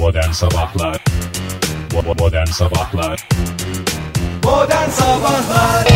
Modern 0.00 0.30
Sabahlar 0.32 1.04
Modern 2.18 2.46
Sabahlar 2.46 3.28
Modern 4.44 4.90
Sabahlar 4.90 5.86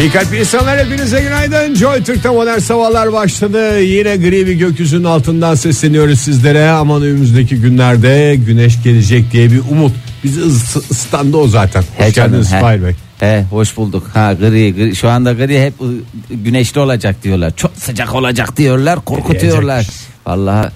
İyi 0.00 0.10
kalp 0.10 0.34
insanlar 0.34 0.78
hepinize 0.86 1.20
günaydın. 1.20 1.74
Joy 1.74 2.02
Türk'te 2.02 2.28
modern 2.28 2.58
sabahlar 2.58 3.12
başladı. 3.12 3.80
Yine 3.80 4.16
gri 4.16 4.46
bir 4.46 4.52
gökyüzünün 4.52 5.04
altından 5.04 5.54
sesleniyoruz 5.54 6.20
sizlere. 6.20 6.70
Aman 6.70 7.02
önümüzdeki 7.02 7.56
günlerde 7.56 8.36
güneş 8.46 8.82
gelecek 8.82 9.32
diye 9.32 9.50
bir 9.52 9.60
umut. 9.70 9.92
Bizi 10.24 10.40
ıs- 10.40 10.90
ısıtandı 10.90 11.36
o 11.36 11.48
zaten. 11.48 11.80
Hoş 11.96 12.06
He 12.06 12.12
canım, 12.12 12.30
geldiniz 12.30 12.52
he. 12.52 12.56
İsmail 12.56 12.82
Bey. 12.82 12.94
He 13.20 13.44
hoş 13.50 13.76
bulduk. 13.76 14.06
Ha 14.14 14.32
gri, 14.32 14.74
gri 14.74 14.96
şu 14.96 15.08
anda 15.08 15.32
gri 15.32 15.62
hep 15.64 15.80
ı, 15.80 15.84
güneşli 16.30 16.80
olacak 16.80 17.16
diyorlar. 17.22 17.52
Çok 17.56 17.70
sıcak 17.76 18.14
olacak 18.14 18.56
diyorlar. 18.56 19.04
Korkutuyorlar. 19.04 19.86
Vallahi 20.26 20.68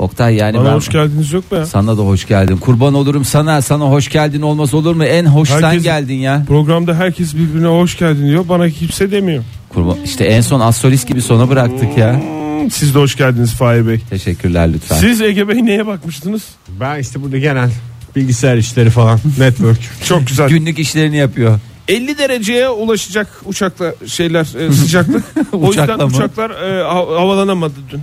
Oktay 0.00 0.34
yani 0.34 0.56
Bana 0.56 0.68
ben 0.68 0.72
hoş 0.74 0.88
geldiniz 0.88 1.32
yok 1.32 1.52
mu 1.52 1.58
ya? 1.58 1.66
sana 1.66 1.98
da 1.98 2.02
hoş 2.02 2.26
geldin. 2.26 2.56
Kurban 2.56 2.94
olurum 2.94 3.24
sana. 3.24 3.62
Sana 3.62 3.84
hoş 3.84 4.08
geldin 4.08 4.40
olmaz 4.42 4.74
olur 4.74 4.94
mu? 4.94 5.04
En 5.04 5.24
hoş 5.26 5.48
sen 5.48 5.62
Herkes- 5.62 5.82
geldin 5.82 6.14
ya. 6.14 6.44
Programda 6.48 6.94
herkes 6.94 7.34
birbirine 7.34 7.66
hoş 7.66 7.98
geldin 7.98 8.26
diyor. 8.28 8.48
Bana 8.48 8.70
kimse 8.70 9.10
demiyor. 9.10 9.44
Kurban 9.68 9.96
işte 10.04 10.24
en 10.24 10.40
son 10.40 10.60
astrolist 10.60 11.08
gibi 11.08 11.22
sona 11.22 11.48
bıraktık 11.48 11.98
ya. 11.98 12.20
Hmm, 12.22 12.70
Siz 12.70 12.94
de 12.94 12.98
hoş 12.98 13.16
geldiniz 13.16 13.52
Fahir 13.54 13.86
Bey. 13.86 14.00
Teşekkürler 14.10 14.72
lütfen. 14.72 14.96
Siz 14.96 15.20
Ege 15.22 15.48
Bey 15.48 15.66
neye 15.66 15.86
bakmıştınız? 15.86 16.42
Ben 16.80 16.98
işte 17.00 17.22
burada 17.22 17.38
genel 17.38 17.70
bilgisayar 18.16 18.56
işleri 18.56 18.90
falan 18.90 19.20
network. 19.38 19.78
Çok 20.04 20.26
güzel. 20.26 20.48
Günlük 20.48 20.78
işlerini 20.78 21.16
yapıyor. 21.16 21.58
50 21.88 22.18
dereceye 22.18 22.68
ulaşacak 22.68 23.28
uçakla 23.44 23.94
şeyler 24.06 24.66
e, 24.68 24.72
sıcaklık. 24.72 25.24
o 25.52 25.66
yüzden 25.66 25.98
uçaklar 25.98 26.50
e, 26.50 26.82
ha- 26.82 26.94
havalanamadı 27.20 27.74
dün. 27.92 28.00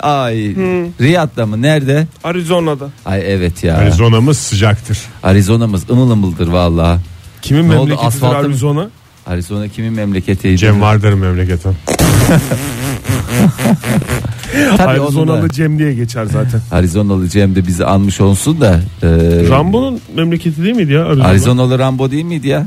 Ay 0.00 0.34
Riyad'da 1.00 1.46
mı? 1.46 1.62
Nerede? 1.62 2.06
Arizona'da. 2.24 2.88
Ay 3.06 3.22
evet 3.34 3.64
ya. 3.64 3.76
Arizona'mız 3.76 4.38
sıcaktır. 4.38 4.98
Arizona'mız 5.22 5.90
ımıl 5.90 6.10
ımıldır 6.10 6.48
vallahi. 6.48 7.00
Kimin 7.42 7.62
Ne 7.68 7.72
oldu, 7.76 7.78
memleketidir 7.88 8.06
asfaltı 8.06 8.34
mı? 8.42 8.46
Arizona? 8.46 8.88
Arizona 9.26 9.68
kimin 9.68 9.92
memleketiydi? 9.92 10.58
Cem 10.58 10.80
vardır 10.80 11.12
memleketim. 11.12 11.76
Tabii 14.76 15.00
onun 15.00 15.28
da- 15.28 15.32
Arizonalı 15.32 15.48
Cem 15.48 15.78
diye 15.78 15.94
geçer 15.94 16.24
zaten. 16.24 16.60
Arizonalı 16.70 17.28
Cem 17.28 17.54
de 17.54 17.66
bizi 17.66 17.84
anmış 17.84 18.20
olsun 18.20 18.60
da. 18.60 18.80
e, 19.02 19.08
Rambo'nun 19.48 20.00
memleketi 20.16 20.62
değil 20.64 20.76
miydi 20.76 20.92
ya 20.92 21.04
Arizona? 21.06 21.26
Arizonalı 21.28 21.78
Rambo 21.78 22.10
değil 22.10 22.24
miydi 22.24 22.48
ya? 22.48 22.66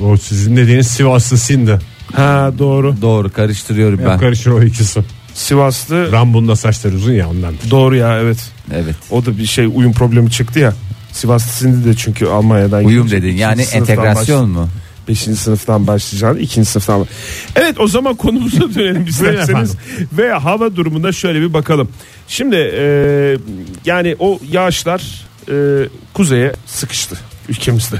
O 0.00 0.16
sizin 0.16 0.56
dediğiniz 0.56 0.86
Sivaslı 0.86 1.38
Sindi. 1.38 1.78
Ha 2.14 2.50
doğru. 2.58 2.94
Doğru 3.02 3.32
karıştırıyorum 3.32 3.98
Hep 3.98 4.06
ben. 4.06 4.18
karışır 4.18 4.50
o 4.50 4.62
ikisi. 4.62 5.00
Sivaslı. 5.34 6.12
Rambo'nun 6.12 6.54
saçları 6.54 6.94
uzun 6.94 7.12
ya 7.12 7.28
ondandır. 7.28 7.70
Doğru 7.70 7.96
ya 7.96 8.18
evet. 8.20 8.38
Evet. 8.74 8.96
O 9.10 9.26
da 9.26 9.38
bir 9.38 9.46
şey 9.46 9.66
uyum 9.74 9.92
problemi 9.92 10.30
çıktı 10.30 10.58
ya. 10.58 10.74
Sivaslı 11.12 11.52
Sindi 11.52 11.88
de 11.88 11.94
çünkü 11.94 12.26
Almanya'dan 12.26 12.84
Uyum 12.84 13.06
gelecek. 13.06 13.22
dedin 13.22 13.36
yani 13.36 13.64
sınıftan 13.66 13.96
entegrasyon 13.96 14.50
mu? 14.50 14.68
5. 15.08 15.18
sınıftan 15.18 15.86
başlayacağını 15.86 16.38
2. 16.38 16.64
sınıftan. 16.64 17.06
Evet 17.56 17.80
o 17.80 17.86
zaman 17.86 18.14
konumuza 18.14 18.60
dönelim 18.74 19.04
isterseniz 19.04 19.74
ve 20.12 20.32
hava 20.32 20.76
durumuna 20.76 21.12
şöyle 21.12 21.40
bir 21.40 21.52
bakalım. 21.52 21.88
Şimdi 22.28 22.56
e, 22.56 22.84
yani 23.84 24.16
o 24.18 24.38
yağışlar 24.50 25.26
e, 25.48 25.54
kuzeye 26.14 26.52
sıkıştı 26.66 27.16
ülkemizde. 27.48 27.96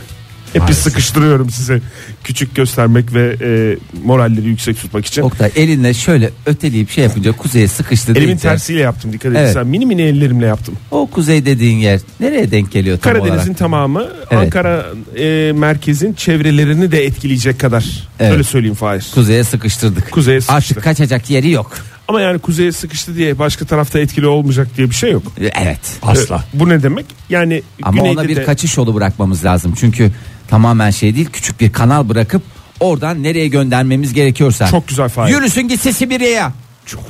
Hep 0.53 0.69
bir 0.69 0.72
sıkıştırıyorum 0.72 1.50
size 1.50 1.81
küçük 2.25 2.55
göstermek 2.55 3.14
ve 3.14 3.36
e, 3.42 3.77
moralleri 4.05 4.47
yüksek 4.48 4.77
tutmak 4.77 5.06
için. 5.06 5.22
Oktay 5.22 5.50
elinle 5.56 5.95
şöyle 5.95 6.31
öteleyip 6.47 6.91
şey 6.91 7.05
yapınca 7.05 7.33
kuzeye 7.33 7.69
sıkıştı 7.69 8.12
Elimin 8.12 8.27
deyince, 8.27 8.42
tersiyle 8.42 8.80
yaptım 8.80 9.12
dikkat 9.12 9.33
Evet. 9.36 9.56
edin. 9.56 9.67
Mini 9.67 9.86
mini 9.86 10.03
ellerimle 10.03 10.47
yaptım. 10.47 10.75
O 10.91 11.06
kuzey 11.06 11.47
dediğin 11.47 11.77
yer 11.78 12.00
nereye 12.20 12.50
denk 12.50 12.73
geliyor 12.73 12.98
tam 12.98 13.12
Karadeniz'in 13.12 13.45
olarak? 13.47 13.58
tamamı 13.58 14.06
Evet. 14.30 14.42
Ankara 14.42 14.86
e, 15.19 15.53
merkezin 15.55 16.12
çevrelerini 16.14 16.92
de 16.92 17.05
etkileyecek 17.05 17.61
kadar. 17.61 17.85
Evet. 18.20 18.33
Öyle 18.33 18.42
söyleyeyim 18.45 18.74
Fahir. 18.77 19.07
Kuzeye 19.14 19.45
sıkıştırdık. 19.45 20.11
Kuzeye 20.11 20.41
sıkıştı. 20.41 20.55
Artık 20.57 20.83
kaçacak 20.85 21.30
yeri 21.30 21.51
yok. 21.51 21.73
Ama 22.08 22.20
yani 22.20 22.39
kuzeye 22.39 22.73
sıkıştı 22.73 23.17
diye 23.17 23.39
başka 23.39 23.64
tarafta 23.64 23.98
etkili 23.98 24.27
olmayacak 24.27 24.68
diye 24.77 24.90
bir 24.90 24.95
şey 24.95 25.13
yok. 25.13 25.23
Evet. 25.40 25.80
Asla. 26.02 26.45
E, 26.57 26.61
Bu 26.61 26.68
ne 26.68 26.83
demek? 26.83 27.07
Yani 27.29 27.63
Ama 27.83 27.96
güneyde 27.98 28.20
ona 28.20 28.29
bir 28.29 28.36
de 28.36 28.45
kaçış 28.45 28.77
yolu 28.77 28.95
bırakmamız 28.95 29.45
lazım. 29.45 29.74
Çünkü 29.80 30.11
tamamen 30.48 30.91
şey 30.91 31.14
değil 31.14 31.29
küçük 31.33 31.61
bir 31.61 31.73
kanal 31.73 32.08
bırakıp 32.08 32.42
oradan 32.80 33.23
nereye 33.23 33.48
göndermemiz 33.48 34.12
gerekiyorsa. 34.12 34.67
çok 34.67 34.89
güzel 34.89 35.08
Fahir. 35.08 35.35
Yürüsün 35.35 35.68
gitsin 35.68 35.91
Sibirya'ya. 35.91 36.52
Çok, 36.86 37.02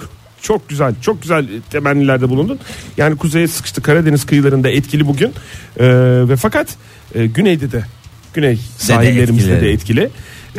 çok 0.43 0.69
güzel. 0.69 0.95
Çok 1.03 1.23
güzel 1.23 1.47
temennilerde 1.71 2.29
bulundun. 2.29 2.59
Yani 2.97 3.17
kuzeye 3.17 3.49
sıkıştı 3.49 3.83
Karadeniz 3.83 4.27
kıyılarında 4.27 4.71
etkili 4.71 5.07
bugün. 5.07 5.29
Ee, 5.29 5.85
ve 6.29 6.37
fakat 6.37 6.69
e, 7.15 7.27
güneyde 7.27 7.73
de 7.73 7.85
güney 8.35 8.59
sahillerimizde 8.79 9.61
de 9.61 9.71
etkili. 9.73 10.11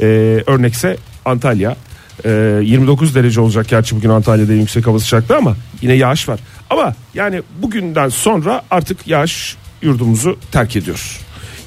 Ee, 0.02 0.06
örnekse 0.48 0.98
Antalya. 1.26 1.76
Ee, 2.26 2.60
29 2.64 3.16
derece 3.16 3.42
olacak 3.42 3.68
gerçi 3.70 3.96
bugün 3.96 4.10
Antalya'da 4.10 4.54
yüksek 4.54 4.88
hava 4.88 5.00
sıcaklığı 5.00 5.36
ama 5.38 5.56
yine 5.82 5.94
yağış 5.94 6.30
var. 6.30 6.40
Ama 6.70 6.96
yani 7.14 7.42
bugünden 7.62 8.10
sonra 8.10 8.62
artık 8.72 9.08
yağış 9.08 9.56
yurdumuzu 9.82 10.38
terk 10.52 10.76
ediyor. 10.76 11.20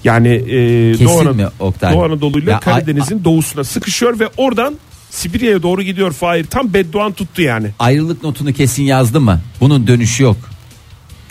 Yani 0.04 0.28
e, 0.28 0.92
Kesin 0.92 1.04
Doğu, 1.04 1.20
Ana- 1.20 1.32
mi 1.32 1.46
Oktay? 1.60 1.94
Doğu 1.94 2.04
Anadolu 2.04 2.38
ile 2.38 2.50
Ya, 2.50 2.60
Karadeniz'in 2.60 3.24
doğusuna 3.24 3.64
sıkışıyor 3.64 4.20
ve 4.20 4.28
oradan 4.36 4.74
Sibirya'ya 5.10 5.62
doğru 5.62 5.82
gidiyor 5.82 6.12
Fahir. 6.12 6.44
Tam 6.44 6.74
bedduan 6.74 7.12
tuttu 7.12 7.42
yani. 7.42 7.70
Ayrılık 7.78 8.22
notunu 8.22 8.52
kesin 8.52 8.82
yazdı 8.82 9.20
mı? 9.20 9.40
Bunun 9.60 9.86
dönüşü 9.86 10.22
yok. 10.22 10.36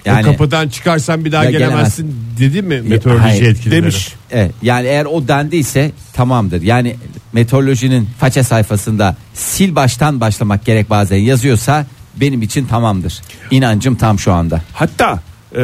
o 0.08 0.22
kapıdan 0.22 0.70
çıkarsan 0.70 1.26
bir 1.26 1.32
daha 1.32 1.44
Ya 1.46 1.52
gelemezsin 1.52 2.16
dedi 2.40 2.62
mi 2.62 2.82
meteoroloji 2.82 3.24
hayır, 3.24 3.42
yetkilileri? 3.44 3.82
demiş. 3.82 4.14
Evet, 4.32 4.52
yani 4.62 4.88
eğer 4.88 5.06
o 5.06 5.28
dendiyse 5.28 5.92
tamamdır. 6.14 6.62
Yani 6.62 6.96
meteorolojinin 7.36 8.10
faça 8.20 8.44
sayfasında 8.44 9.16
sil 9.46 9.72
baştan 9.76 10.22
başlamak 10.22 10.66
gerek 10.66 10.90
bazen 10.90 11.18
yazıyorsa 11.18 11.86
benim 12.16 12.42
için 12.42 12.66
tamamdır. 12.66 13.22
İnancım 13.52 13.96
tam 13.96 14.20
şu 14.20 14.34
anda. 14.34 14.62
Hatta 14.74 15.20
e, 15.56 15.62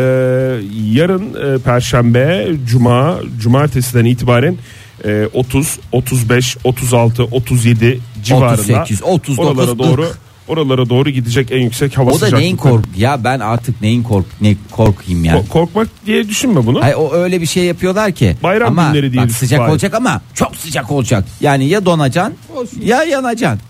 yarın 0.91 1.55
e, 1.55 1.57
Perşembe, 1.57 2.47
Cuma, 2.65 3.19
Cumartesiden 3.39 4.05
itibaren 4.05 4.57
e, 5.05 5.27
30, 5.33 5.79
35, 5.91 6.57
36, 6.63 7.23
37 7.23 7.99
civarında 8.23 8.51
38, 8.61 9.03
39, 9.03 9.39
oralara 9.39 9.79
doğru 9.79 10.01
40. 10.01 10.30
oralara 10.51 10.89
doğru 10.89 11.09
gidecek 11.09 11.51
en 11.51 11.59
yüksek 11.59 11.97
hava 11.97 12.11
O 12.11 12.21
da 12.21 12.37
neyin 12.37 12.57
kork 12.57 12.85
ya 12.97 13.23
ben 13.23 13.39
artık 13.39 13.81
neyin 13.81 14.03
kork 14.03 14.25
ne 14.41 14.55
korkayım 14.71 15.23
yani. 15.23 15.39
Ko- 15.39 15.47
Korkmak 15.47 15.87
diye 16.05 16.27
düşünme 16.29 16.65
bunu. 16.65 16.83
Hayır, 16.83 16.95
o 16.95 17.13
öyle 17.13 17.41
bir 17.41 17.45
şey 17.45 17.63
yapıyorlar 17.63 18.11
ki. 18.11 18.35
Bayram 18.43 18.67
ama 18.79 18.87
günleri 18.89 19.11
diye 19.11 19.21
bak, 19.21 19.29
düşün, 19.29 19.39
sıcak 19.39 19.59
Fahir. 19.59 19.71
olacak 19.71 19.93
ama 19.93 20.21
çok 20.33 20.55
sıcak 20.55 20.91
olacak. 20.91 21.25
Yani 21.41 21.65
ya 21.67 21.85
donacaksın 21.85 22.35
ya 22.83 23.03
yanacaksın. 23.03 23.61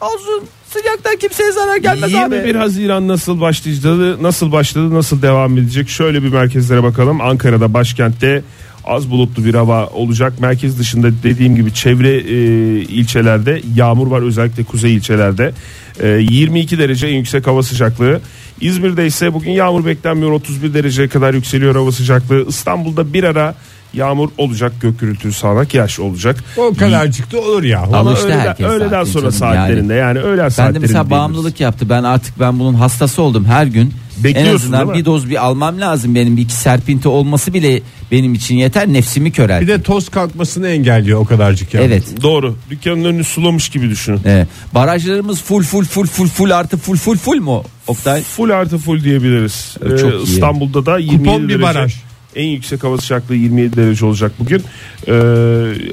Olsun 0.00 0.44
sıcaktan 0.68 1.16
kimseye 1.16 1.52
zarar 1.52 1.76
gelmez 1.76 2.12
21 2.12 2.54
abi. 2.54 2.58
Haziran 2.58 3.08
nasıl 3.08 3.40
başladı, 3.40 4.22
nasıl 4.22 4.52
başladı, 4.52 4.94
nasıl 4.94 5.22
devam 5.22 5.58
edecek? 5.58 5.88
Şöyle 5.88 6.22
bir 6.22 6.28
merkezlere 6.28 6.82
bakalım. 6.82 7.20
Ankara'da 7.20 7.74
başkentte 7.74 8.42
az 8.84 9.10
bulutlu 9.10 9.44
bir 9.44 9.54
hava 9.54 9.86
olacak. 9.86 10.40
Merkez 10.40 10.78
dışında 10.78 11.08
dediğim 11.22 11.56
gibi 11.56 11.74
çevre 11.74 12.16
e, 12.16 12.34
ilçelerde 12.80 13.62
yağmur 13.74 14.06
var 14.06 14.22
özellikle 14.22 14.64
kuzey 14.64 14.94
ilçelerde. 14.94 15.52
E, 16.00 16.08
22 16.08 16.78
derece 16.78 17.06
en 17.06 17.14
yüksek 17.16 17.46
hava 17.46 17.62
sıcaklığı. 17.62 18.20
İzmir'de 18.60 19.06
ise 19.06 19.34
bugün 19.34 19.50
yağmur 19.50 19.86
beklenmiyor 19.86 20.30
31 20.32 20.74
dereceye 20.74 21.08
kadar 21.08 21.34
yükseliyor 21.34 21.74
hava 21.74 21.92
sıcaklığı. 21.92 22.48
İstanbul'da 22.48 23.12
bir 23.12 23.24
ara 23.24 23.54
yağmur 23.94 24.28
olacak 24.38 24.72
gök 24.80 25.00
gürültülü 25.00 25.32
sağanak 25.32 25.74
yağış 25.74 26.00
olacak. 26.00 26.44
O 26.56 26.74
kadarcık 26.74 27.32
da 27.32 27.40
olur 27.40 27.62
ya. 27.62 27.80
Ama 27.92 28.12
işte 28.12 28.26
öğleden, 28.26 28.62
öğleden 28.62 29.04
sonra 29.04 29.22
canım 29.22 29.32
saatlerinde 29.32 29.94
yani, 29.94 30.18
öğlen 30.18 30.38
Ben 30.38 30.46
de 30.46 30.50
saatlerinde 30.50 30.78
mesela 30.78 30.94
diyebiliriz. 30.94 31.10
bağımlılık 31.10 31.60
yaptı. 31.60 31.88
Ben 31.88 32.02
artık 32.02 32.40
ben 32.40 32.58
bunun 32.58 32.74
hastası 32.74 33.22
oldum 33.22 33.44
her 33.44 33.66
gün. 33.66 33.94
En 34.18 34.24
Bekliyorsun, 34.24 34.54
azından 34.54 34.80
değil 34.80 34.90
mi? 34.90 35.00
bir 35.00 35.04
doz 35.04 35.30
bir 35.30 35.44
almam 35.44 35.80
lazım 35.80 36.14
benim. 36.14 36.36
Bir 36.36 36.42
iki 36.42 36.54
serpinti 36.54 37.08
olması 37.08 37.54
bile 37.54 37.80
benim 38.12 38.34
için 38.34 38.54
yeter. 38.56 38.88
Nefsimi 38.92 39.32
köreltir. 39.32 39.66
Bir 39.68 39.72
de 39.72 39.82
toz 39.82 40.08
kalkmasını 40.08 40.68
engelliyor 40.68 41.20
o 41.20 41.24
kadarcık 41.24 41.74
ya. 41.74 41.80
Evet. 41.80 42.04
Doğru. 42.22 42.56
Dükkanın 42.70 43.04
önünü 43.04 43.24
sulamış 43.24 43.68
gibi 43.68 43.90
düşünün. 43.90 44.20
Evet. 44.24 44.48
Barajlarımız 44.74 45.42
full 45.42 45.62
full 45.62 45.84
full 45.84 46.06
full 46.06 46.26
full 46.28 46.50
artı 46.50 46.76
full 46.76 46.96
full 46.96 47.16
full 47.16 47.36
mu 47.40 47.64
Oktay? 47.86 48.22
Full 48.22 48.50
artı 48.50 48.78
full 48.78 49.04
diyebiliriz. 49.04 49.76
Evet, 49.86 50.00
çok 50.00 50.12
Ee, 50.12 50.16
iyi. 50.16 50.22
İstanbul'da 50.22 50.86
da 50.86 50.98
27 50.98 51.24
Kupon 51.24 51.42
bir 51.42 51.48
derece. 51.48 51.62
baraj. 51.62 51.94
En 52.36 52.46
yüksek 52.46 52.84
hava 52.84 52.98
sıcaklığı 52.98 53.34
27 53.34 53.76
derece 53.76 54.06
olacak 54.06 54.32
bugün. 54.38 54.62
Ee, 55.08 55.12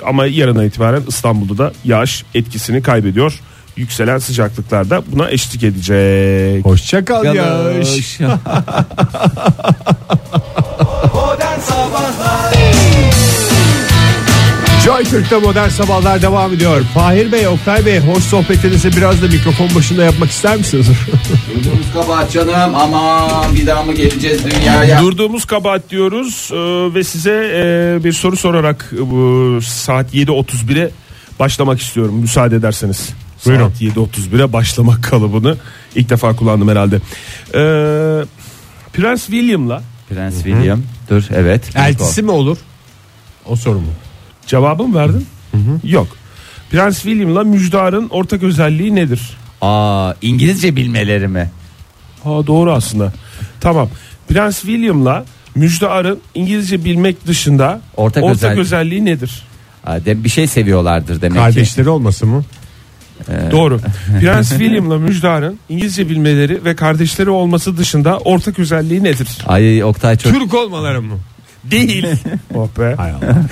ama 0.06 0.26
yarına 0.26 0.64
itibaren 0.66 1.02
İstanbul'da 1.08 1.58
da 1.58 1.74
yağış 1.86 2.24
etkisini 2.36 2.82
kaybediyor. 2.82 3.40
Yükselen 3.80 4.18
sıcaklıklar 4.18 4.90
da 4.90 5.02
buna 5.08 5.32
eşlik 5.32 5.64
edecek. 5.64 6.66
Hoşça 6.66 7.06
kal 7.06 7.26
yaş. 7.26 7.36
Galoş. 7.36 8.20
Modern 11.14 11.60
Sabahlar 11.60 12.54
Joy 14.86 15.04
Türk'te 15.04 15.38
modern 15.38 15.70
sabahlar 15.70 16.22
devam 16.22 16.54
ediyor. 16.54 16.82
Fahir 16.94 17.32
Bey, 17.32 17.48
Oktay 17.48 17.86
Bey 17.86 18.00
hoş 18.00 18.24
sohbetinizi 18.24 18.92
biraz 18.98 19.22
da 19.22 19.28
mikrofon 19.28 19.76
başında 19.76 20.04
yapmak 20.04 20.30
ister 20.30 20.58
misiniz? 20.58 20.88
Durduğumuz 21.56 21.94
kabahat 21.94 22.32
canım 22.32 22.76
aman 22.76 23.56
bir 23.56 23.68
daha 23.68 23.84
mı 23.84 23.94
geleceğiz 23.94 24.42
dünyaya? 24.46 25.02
Durduğumuz 25.02 25.46
kabahat 25.46 25.90
diyoruz 25.90 26.50
e, 26.54 26.56
ve 26.96 27.04
size 27.04 27.52
e, 27.56 28.04
bir 28.04 28.14
soru 28.14 28.38
sorarak 28.38 28.92
e, 28.94 29.12
bu 29.12 29.60
saat 29.62 30.14
7.31'e 30.14 30.92
başlamak 31.40 31.82
istiyorum 31.82 32.16
müsaade 32.16 32.56
ederseniz. 32.56 33.10
Buyurun. 33.46 33.70
Saat 33.70 33.82
7.31'e 33.82 34.54
başlamak 34.54 35.04
kalıbını 35.04 35.58
ilk 35.96 36.10
defa 36.10 36.36
kullandım 36.36 36.68
herhalde. 36.70 36.96
E, 36.96 37.62
Prens 38.94 39.26
William'la 39.26 39.84
Prens 40.10 40.34
William 40.36 40.82
dur 41.10 41.24
evet. 41.36 41.76
Eltisi 41.76 42.22
mi 42.22 42.32
olur? 42.32 42.58
O 43.46 43.56
soru 43.56 43.80
mu? 43.80 43.88
cevabı 44.48 44.84
mı 44.84 44.96
verdin? 45.00 45.26
Yok. 45.84 46.08
Prens 46.72 46.96
William'la 47.02 47.44
Müjdar'ın 47.44 48.10
ortak 48.10 48.44
özelliği 48.44 48.96
nedir? 48.96 49.38
Aa 49.62 50.14
İngilizce 50.22 50.76
bilmeleri 50.76 51.28
mi? 51.28 51.52
Ha 52.24 52.48
doğru 52.48 52.72
aslında. 52.74 53.14
Tamam. 53.62 53.90
Prens 54.30 54.62
William'la 54.62 55.26
Müjdar'ın 55.56 56.20
İngilizce 56.36 56.86
bilmek 56.86 57.28
dışında 57.28 57.82
Ortak 57.98 58.24
ortak, 58.24 58.36
özellik. 58.36 58.60
özelliği 58.60 59.06
nedir? 59.06 59.44
Aa, 59.86 60.06
de, 60.06 60.24
bir 60.24 60.30
şey 60.30 60.48
seviyorlardır 60.48 61.22
demek 61.22 61.38
ki. 61.38 61.44
Kardeşleri 61.44 61.90
olması 61.90 62.26
mı? 62.26 62.44
Doğru. 63.52 63.80
Prens 64.22 64.50
William'la 64.50 64.98
Müjdar'ın 64.98 65.60
İngilizce 65.70 66.10
bilmeleri 66.10 66.66
ve 66.66 66.76
kardeşleri 66.76 67.30
olması 67.30 67.78
dışında 67.78 68.18
ortak 68.18 68.60
özelliği 68.60 69.04
nedir? 69.04 69.28
Ay 69.48 69.84
Oktay 69.84 70.18
çok 70.18 70.34
Türk 70.34 70.54
olmaları 70.54 71.02
mı? 71.02 71.14
Değil. 71.64 72.08
oh 72.56 72.68
be. 72.80 72.94
Hay 72.98 73.12
Allah. 73.12 73.44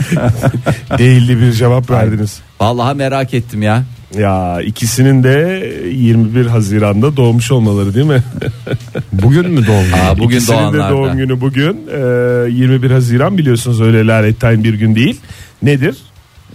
Değilli 0.97 1.41
bir 1.41 1.51
cevap 1.51 1.89
verdiniz. 1.89 2.39
vallahi 2.59 2.97
merak 2.97 3.33
ettim 3.33 3.61
ya. 3.61 3.83
Ya 4.17 4.61
ikisinin 4.61 5.23
de 5.23 5.63
21 5.93 6.45
Haziran'da 6.45 7.17
doğmuş 7.17 7.51
olmaları 7.51 7.93
değil 7.95 8.05
mi? 8.05 8.23
Bugün 9.13 9.51
mü 9.51 9.65
günü? 9.65 9.95
Aa, 9.95 10.17
bugün 10.17 10.35
İkisinin 10.35 10.57
de 10.57 10.61
doğanlarda. 10.61 10.89
doğum 10.95 11.17
günü 11.17 11.41
bugün. 11.41 11.87
Ee, 11.93 12.51
21 12.51 12.91
Haziran 12.91 13.37
biliyorsunuz 13.37 13.81
öyle 13.81 14.07
lanetten 14.07 14.63
bir 14.63 14.73
gün 14.73 14.95
değil. 14.95 15.19
Nedir? 15.63 15.97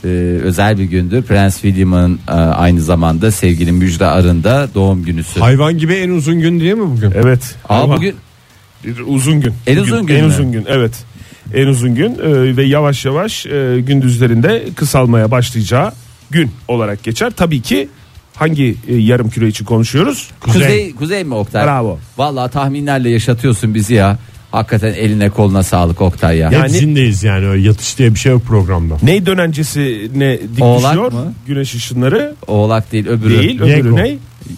Ee, 0.04 0.08
özel 0.42 0.78
bir 0.78 0.84
gündür. 0.84 1.22
Prens 1.22 1.54
William'ın 1.60 2.20
e, 2.28 2.32
aynı 2.32 2.80
zamanda 2.80 3.30
sevgili 3.30 3.72
Müjde 3.72 4.06
Arın 4.06 4.44
da 4.44 4.68
doğum 4.74 5.04
günüsü. 5.04 5.40
Hayvan 5.40 5.78
gibi 5.78 5.94
en 5.94 6.10
uzun 6.10 6.40
gün 6.40 6.60
değil 6.60 6.74
mi 6.74 6.90
bugün? 6.96 7.12
Evet. 7.14 7.54
Aa, 7.68 7.82
Ama 7.82 7.96
bugün 7.96 8.14
bir 8.84 8.98
uzun 9.06 9.40
gün. 9.40 9.54
En 9.66 9.76
Bugün, 9.76 9.92
uzun 9.92 10.06
gün 10.06 10.14
En 10.14 10.24
mü? 10.24 10.28
uzun 10.28 10.52
gün 10.52 10.64
evet. 10.68 10.92
En 11.54 11.66
uzun 11.66 11.94
gün 11.94 12.10
e, 12.18 12.56
ve 12.56 12.64
yavaş 12.64 13.04
yavaş 13.04 13.46
e, 13.46 13.80
gündüzlerinde 13.80 14.64
kısalmaya 14.76 15.30
başlayacağı 15.30 15.92
gün 16.30 16.50
olarak 16.68 17.02
geçer. 17.02 17.32
Tabii 17.36 17.60
ki 17.62 17.88
hangi 18.34 18.76
e, 18.88 18.94
yarım 18.96 19.30
küre 19.30 19.48
için 19.48 19.64
konuşuyoruz? 19.64 20.30
kuzey. 20.40 20.94
kuzey 20.94 21.24
mi 21.24 21.34
Oktay? 21.34 21.66
Bravo. 21.66 21.98
Vallahi 22.18 22.50
tahminlerle 22.52 23.10
yaşatıyorsun 23.10 23.74
bizi 23.74 23.94
ya. 23.94 24.18
Hakikaten 24.52 24.92
eline 24.94 25.30
koluna 25.30 25.62
sağlık 25.62 26.00
Oktay 26.00 26.38
ya. 26.38 26.50
Yani- 26.50 26.64
Hepsindeyiz 26.64 27.22
yani 27.24 27.46
öyle 27.46 27.62
yatış 27.68 27.98
diye 27.98 28.14
bir 28.14 28.18
şey 28.18 28.32
yok 28.32 28.44
programda. 28.44 28.96
Ney 29.02 29.26
dönencesine 29.26 30.38
dik 30.56 30.62
Oğlak 30.64 30.92
düşüyor? 30.92 31.12
mı? 31.12 31.34
Güneş 31.46 31.74
ışınları 31.74 32.34
Oğlak 32.46 32.92
değil 32.92 33.06
öbürü. 33.06 33.38
değil. 33.38 33.60
Öbürü 33.60 33.70
Yengo. 33.70 33.96
ne? 33.96 34.16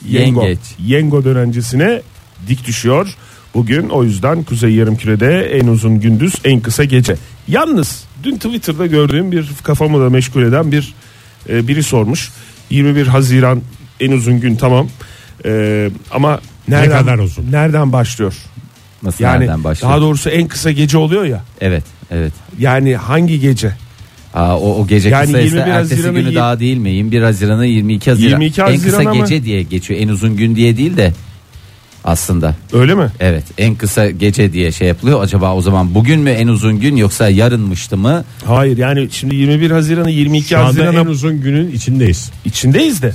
Yengo. 0.08 0.42
Yengeç. 0.42 0.58
Yengo 0.86 1.24
dönencesine 1.24 2.02
dik 2.48 2.66
düşüyor. 2.66 3.14
Bugün 3.54 3.88
o 3.88 4.04
yüzden 4.04 4.42
Kuzey 4.42 4.74
Yarımküre'de 4.74 5.40
en 5.58 5.66
uzun 5.66 6.00
gündüz 6.00 6.34
en 6.44 6.60
kısa 6.60 6.84
gece. 6.84 7.16
Yalnız 7.48 8.04
dün 8.22 8.36
Twitter'da 8.36 8.86
gördüğüm 8.86 9.32
bir 9.32 9.48
kafamı 9.62 10.00
da 10.00 10.10
meşgul 10.10 10.42
eden 10.42 10.72
bir 10.72 10.94
e, 11.48 11.68
biri 11.68 11.82
sormuş. 11.82 12.30
21 12.70 13.06
Haziran 13.06 13.60
en 14.00 14.12
uzun 14.12 14.40
gün 14.40 14.56
tamam. 14.56 14.88
E, 15.46 15.90
ama 16.10 16.40
nereden, 16.68 16.98
kadar 17.00 17.18
uzun? 17.18 17.52
Nereden 17.52 17.92
başlıyor? 17.92 18.34
Nasıl 19.04 19.24
Yani 19.24 19.40
nereden 19.40 19.64
başlıyor? 19.64 19.92
daha 19.92 20.00
doğrusu 20.00 20.30
en 20.30 20.48
kısa 20.48 20.70
gece 20.70 20.98
oluyor 20.98 21.24
ya. 21.24 21.42
Evet 21.60 21.84
evet. 22.10 22.32
Yani 22.58 22.96
hangi 22.96 23.40
gece? 23.40 23.72
Aa, 24.34 24.58
o, 24.58 24.80
o 24.82 24.86
gece 24.86 25.08
Yani 25.08 25.26
kısaysa 25.26 25.56
21 25.56 25.60
ertesi 25.72 25.94
Haziran'ı 25.94 26.18
günü 26.18 26.28
yir- 26.30 26.34
daha 26.34 26.60
değil 26.60 26.76
mi? 26.76 26.90
21 26.90 27.22
Haziran'ı 27.22 27.66
22 27.66 28.10
Haziran. 28.10 28.28
22 28.40 28.60
en 28.60 28.66
kısa 28.66 28.86
Haziran 28.96 29.04
ama- 29.12 29.20
gece 29.20 29.44
diye 29.44 29.62
geçiyor. 29.62 30.00
En 30.00 30.08
uzun 30.08 30.36
gün 30.36 30.56
diye 30.56 30.76
değil 30.76 30.96
de 30.96 31.12
aslında. 32.04 32.54
Öyle 32.72 32.94
mi? 32.94 33.06
Evet 33.20 33.44
en 33.58 33.74
kısa 33.74 34.10
gece 34.10 34.52
diye 34.52 34.72
şey 34.72 34.88
yapılıyor. 34.88 35.22
Acaba 35.22 35.54
o 35.54 35.60
zaman 35.60 35.94
bugün 35.94 36.20
mü 36.20 36.30
en 36.30 36.48
uzun 36.48 36.80
gün 36.80 36.96
yoksa 36.96 37.28
yarınmıştı 37.28 37.96
mı? 37.96 38.24
Hayır 38.44 38.78
yani 38.78 39.08
şimdi 39.10 39.34
21 39.34 39.70
Haziran'ı 39.70 40.10
22 40.10 40.48
Şu 40.48 40.58
anda 40.58 40.66
Haziran'a 40.68 41.00
en 41.00 41.06
uzun 41.06 41.40
günün 41.40 41.72
içindeyiz. 41.72 42.30
içindeyiz 42.44 43.02
de 43.02 43.12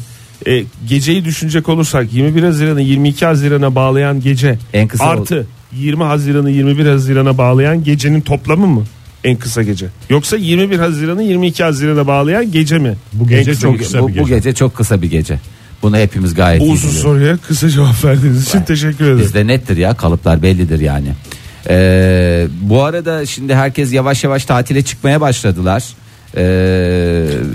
e, 0.47 0.63
geceyi 0.89 1.25
düşünecek 1.25 1.69
olursak 1.69 2.13
21 2.13 2.43
Haziran'ı 2.43 2.81
22 2.81 3.25
Haziran'a 3.25 3.75
bağlayan 3.75 4.21
gece 4.21 4.57
En 4.73 4.87
kısa 4.87 5.05
artı 5.05 5.47
20 5.75 6.03
Haziran'ı 6.03 6.51
21 6.51 6.85
Haziran'a 6.85 7.37
bağlayan 7.37 7.83
gecenin 7.83 8.21
toplamı 8.21 8.67
mı 8.67 8.83
en 9.23 9.35
kısa 9.37 9.63
gece? 9.63 9.85
Yoksa 10.09 10.37
21 10.37 10.79
Haziran'ı 10.79 11.23
22 11.23 11.63
Haziran'a 11.63 12.07
bağlayan 12.07 12.51
gece 12.51 12.77
mi? 12.79 12.95
Bu 13.13 13.27
gece 13.27 13.51
kısa 13.51 13.61
çok 13.61 13.71
gece. 13.73 13.83
kısa 13.85 14.01
bu, 14.03 14.07
bir 14.07 14.13
bu 14.19 14.23
gece. 14.23 14.35
gece 14.35 14.53
çok 14.53 14.75
kısa 14.75 15.01
bir 15.01 15.09
gece. 15.09 15.39
Bunu 15.83 15.97
hepimiz 15.97 16.33
gayet 16.33 16.61
Bu 16.61 16.65
iyi 16.65 16.71
uzun 16.71 16.89
biliyoruz. 16.89 17.01
soruya 17.01 17.37
kısa 17.37 17.69
cevap 17.69 18.03
verdiğiniz 18.05 18.47
için 18.47 18.61
teşekkür 18.61 19.05
ederim. 19.05 19.19
Bizde 19.19 19.47
nettir 19.47 19.77
ya 19.77 19.93
kalıplar 19.93 20.41
bellidir 20.41 20.79
yani. 20.79 21.07
Ee, 21.69 22.47
bu 22.61 22.83
arada 22.83 23.25
şimdi 23.25 23.55
herkes 23.55 23.93
yavaş 23.93 24.23
yavaş 24.23 24.45
tatile 24.45 24.81
çıkmaya 24.81 25.21
başladılar. 25.21 25.83
Ee, 26.37 26.41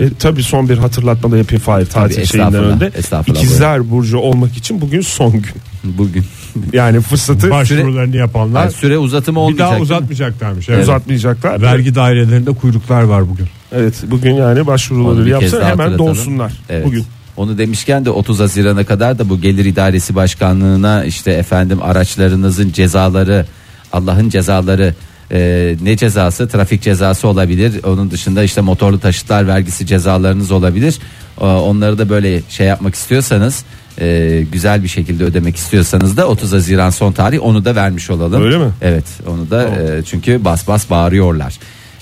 E, 0.00 0.08
tabii 0.18 0.42
son 0.42 0.68
bir 0.68 0.78
hatırlatma 0.78 1.30
da 1.30 1.36
yapayım 1.38 1.62
Fahir 1.62 1.86
tatil 1.86 2.24
şeyinden 2.24 2.46
estağfurullah, 2.48 2.74
önde. 2.76 2.90
estağfurullah, 2.98 3.40
İkizler 3.42 3.90
Burcu 3.90 4.18
olmak 4.18 4.56
için 4.56 4.80
bugün 4.80 5.00
son 5.00 5.32
gün. 5.32 5.44
Bugün 5.84 6.24
Yani 6.72 7.00
fırsatı 7.00 7.50
Başvurularını 7.50 8.16
yapanlar 8.16 8.62
Yani 8.62 8.72
süre 8.72 8.98
uzatımı 8.98 9.36
bir 9.36 9.40
olmayacak. 9.40 9.60
daha 9.60 9.70
değil 9.70 9.80
mi? 9.80 9.82
uzatmayacaklarmış. 9.82 10.68
Evet. 10.68 10.82
uzatmayacaklar. 10.82 11.62
Vergi 11.62 11.94
dairelerinde 11.94 12.52
kuyruklar 12.52 13.02
var 13.02 13.28
bugün. 13.30 13.46
Evet 13.72 13.94
bugün 14.06 14.34
yani 14.34 14.66
başvuruları 14.66 15.26
bir 15.26 15.52
daha 15.52 15.68
hemen 15.70 15.98
dolsunlar 15.98 16.52
Evet. 16.70 16.86
bugün. 16.86 17.04
Onu 17.36 17.58
demişken 17.58 18.04
de 18.04 18.10
30 18.10 18.40
Haziran'a 18.40 18.84
kadar 18.84 19.18
da 19.18 19.28
bu 19.28 19.40
Gelir 19.40 19.64
İdaresi 19.64 20.14
Başkanlığı'na 20.14 21.04
işte 21.04 21.30
efendim 21.32 21.78
araçlarınızın 21.82 22.72
cezaları, 22.72 23.46
Allah'ın 23.92 24.28
cezaları 24.28 24.94
e, 25.32 25.76
ne 25.82 25.96
cezası? 25.96 26.48
Trafik 26.48 26.82
cezası 26.82 27.28
olabilir. 27.28 27.84
Onun 27.84 28.10
dışında 28.10 28.42
işte 28.42 28.60
motorlu 28.60 29.00
taşıtlar 29.00 29.46
vergisi 29.48 29.86
cezalarınız 29.86 30.50
olabilir. 30.50 30.98
E, 31.40 31.44
onları 31.44 31.98
da 31.98 32.08
böyle 32.08 32.42
şey 32.48 32.66
yapmak 32.66 32.94
istiyorsanız 32.94 33.64
e, 34.00 34.40
güzel 34.52 34.82
bir 34.82 34.88
şekilde 34.88 35.24
ödemek 35.24 35.56
istiyorsanız 35.56 36.16
da 36.16 36.28
30 36.28 36.52
Haziran 36.52 36.90
son 36.90 37.12
tarih 37.12 37.42
onu 37.42 37.64
da 37.64 37.74
vermiş 37.76 38.10
olalım. 38.10 38.42
Öyle 38.42 38.58
mi? 38.58 38.70
Evet 38.82 39.04
onu 39.28 39.50
da 39.50 39.64
e, 39.64 40.02
çünkü 40.04 40.44
bas 40.44 40.68
bas 40.68 40.90
bağırıyorlar. 40.90 41.54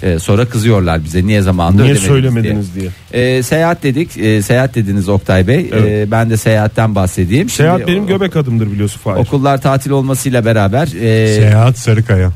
E, 0.02 0.18
sonra 0.18 0.46
kızıyorlar 0.46 1.04
bize 1.04 1.26
niye 1.26 1.42
zamanında 1.42 1.82
Niye 1.82 1.94
ödemediniz 1.94 2.08
söylemediniz 2.08 2.74
diye. 2.74 2.90
ee, 3.12 3.42
seyahat 3.42 3.82
dedik. 3.82 4.18
Ee, 4.18 4.42
seyahat 4.42 4.74
dediniz 4.74 5.08
Oktay 5.08 5.46
Bey. 5.48 5.70
Evet. 5.72 6.08
Ee, 6.08 6.10
ben 6.10 6.30
de 6.30 6.36
seyahatten 6.36 6.94
bahsedeyim. 6.94 7.48
Seyahat 7.48 7.78
Şimdi 7.80 7.92
benim 7.92 8.04
o- 8.04 8.06
göbek 8.06 8.36
adımdır 8.36 8.72
biliyorsun 8.72 9.00
Fahir. 9.00 9.20
Okullar 9.20 9.60
tatil 9.60 9.90
olmasıyla 9.90 10.44
beraber 10.44 10.86
e, 10.86 11.26
Seyahat 11.34 11.78
Sarıkaya. 11.78 12.30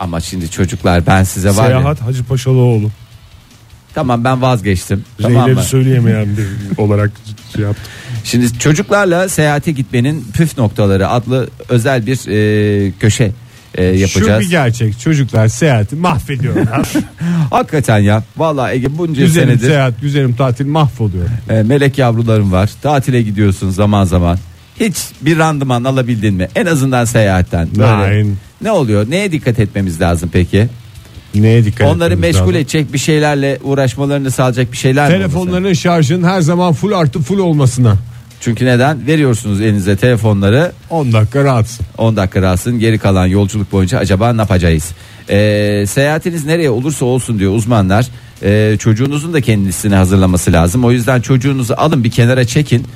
Ama 0.00 0.20
şimdi 0.20 0.50
çocuklar 0.50 1.06
ben 1.06 1.22
size 1.24 1.48
var 1.48 1.70
ya 1.70 1.78
Seyahat 1.78 2.00
Hacı 2.02 2.24
Paşalıoğlu. 2.24 2.90
tamam 3.94 4.24
ben 4.24 4.42
vazgeçtim 4.42 5.04
tamam 5.22 5.50
mı? 5.50 5.62
söyleyemeyen 5.62 6.26
bir 6.36 6.78
olarak 6.82 7.10
şey 7.56 7.64
yaptım. 7.64 7.84
Şimdi 8.24 8.58
çocuklarla 8.58 9.28
seyahate 9.28 9.72
gitmenin 9.72 10.24
püf 10.34 10.58
noktaları 10.58 11.08
adlı 11.08 11.48
özel 11.68 12.06
bir 12.06 12.18
e, 12.28 12.92
köşe 13.00 13.32
e, 13.74 13.84
yapacağız. 13.84 14.42
Şu 14.42 14.46
bir 14.46 14.50
gerçek 14.50 15.00
çocuklar 15.00 15.48
seyahati 15.48 15.96
mahvediyorlar. 15.96 16.88
Hakikaten 17.50 17.98
ya 17.98 18.22
vallahi 18.36 18.74
Ege 18.74 18.98
bunca 18.98 19.22
güzelim 19.22 19.48
senedir 19.48 19.66
seyahat 19.66 20.00
güzelim 20.00 20.34
tatil 20.34 20.66
mahvoluyor. 20.66 21.26
e, 21.50 21.62
melek 21.62 21.98
yavrularım 21.98 22.52
var 22.52 22.70
tatile 22.82 23.22
gidiyorsun 23.22 23.70
zaman 23.70 24.04
zaman 24.04 24.38
hiç 24.80 24.96
bir 25.20 25.38
randıman 25.38 25.84
alabildin 25.84 26.34
mi 26.34 26.48
en 26.54 26.66
azından 26.66 27.04
seyahatten 27.04 27.68
böyle. 27.78 28.10
Nein. 28.10 28.36
Ne 28.62 28.70
oluyor 28.70 29.10
neye 29.10 29.32
dikkat 29.32 29.58
etmemiz 29.58 30.00
lazım 30.00 30.30
peki? 30.32 30.68
Neye 31.34 31.64
dikkat 31.64 31.86
Onları 31.86 32.14
etmemiz 32.14 32.34
meşgul 32.36 32.48
lazım? 32.48 32.60
edecek 32.60 32.92
bir 32.92 32.98
şeylerle 32.98 33.58
uğraşmalarını 33.62 34.30
sağlayacak 34.30 34.72
bir 34.72 34.76
şeyler 34.76 35.08
mi 35.08 35.14
olursa? 35.16 35.28
Telefonların 35.28 35.72
şarjın 35.72 36.22
her 36.22 36.40
zaman 36.40 36.72
full 36.72 36.92
artı 36.92 37.20
full 37.20 37.38
olmasına. 37.38 37.96
Çünkü 38.40 38.64
neden? 38.64 39.06
Veriyorsunuz 39.06 39.60
elinize 39.60 39.96
telefonları 39.96 40.72
10 40.90 41.12
dakika 41.12 41.44
rahatsın. 41.44 41.86
10 41.98 42.16
dakika 42.16 42.42
rahatsın 42.42 42.78
geri 42.78 42.98
kalan 42.98 43.26
yolculuk 43.26 43.72
boyunca 43.72 43.98
acaba 43.98 44.32
ne 44.32 44.40
yapacağız? 44.40 44.90
Ee, 45.30 45.84
seyahatiniz 45.88 46.44
nereye 46.46 46.70
olursa 46.70 47.04
olsun 47.04 47.38
diyor 47.38 47.52
uzmanlar. 47.54 48.06
Ee, 48.42 48.76
çocuğunuzun 48.78 49.32
da 49.32 49.40
kendisini 49.40 49.94
hazırlaması 49.94 50.52
lazım. 50.52 50.84
O 50.84 50.90
yüzden 50.92 51.20
çocuğunuzu 51.20 51.74
alın 51.76 52.04
bir 52.04 52.10
kenara 52.10 52.44
çekin. 52.44 52.86